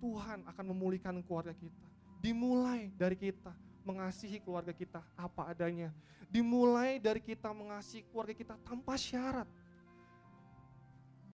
Tuhan 0.00 0.48
akan 0.48 0.64
memulihkan 0.72 1.20
keluarga 1.20 1.52
kita. 1.52 1.84
Dimulai 2.24 2.88
dari 2.96 3.16
kita, 3.16 3.52
mengasihi 3.90 4.38
keluarga 4.38 4.70
kita 4.70 5.02
apa 5.18 5.50
adanya. 5.50 5.90
Dimulai 6.30 7.02
dari 7.02 7.18
kita 7.18 7.50
mengasihi 7.50 8.06
keluarga 8.06 8.34
kita 8.38 8.54
tanpa 8.62 8.94
syarat. 8.94 9.50